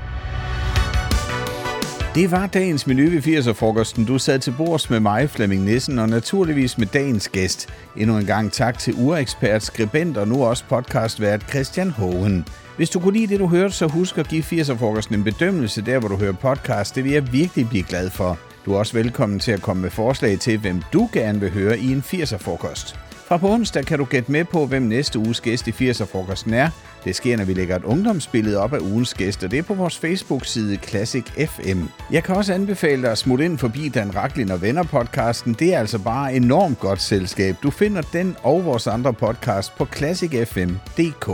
[2.16, 4.06] Det var dagens menu ved 80'er-frokosten.
[4.06, 7.70] Du sad til bords med mig, Flemming Nissen, og naturligvis med dagens gæst.
[7.98, 12.46] Endnu en gang tak til urekspert, skribent og nu også podcastvært Christian Hohen.
[12.78, 16.00] Hvis du kunne lide det, du hørte, så husk at give 80'er-frokosten en bedømmelse der,
[16.00, 16.96] hvor du hører podcast.
[16.96, 18.40] Det vil jeg virkelig blive glad for.
[18.66, 21.80] Du er også velkommen til at komme med forslag til, hvem du gerne vil høre
[21.80, 23.00] i en 80'er-frokost.
[23.28, 26.70] Fra på onsdag kan du gætte med på, hvem næste uges gæst i 80'er-frokosten er.
[27.06, 29.74] Det sker, når vi lægger et ungdomsbillede op af ugens gæst, og det er på
[29.74, 31.84] vores Facebook-side Classic FM.
[32.12, 35.54] Jeg kan også anbefale dig at smutte ind forbi Dan Raklin og Venner-podcasten.
[35.54, 37.56] Det er altså bare enormt godt selskab.
[37.64, 41.30] Du finder den og vores andre podcast på classicfm.dk.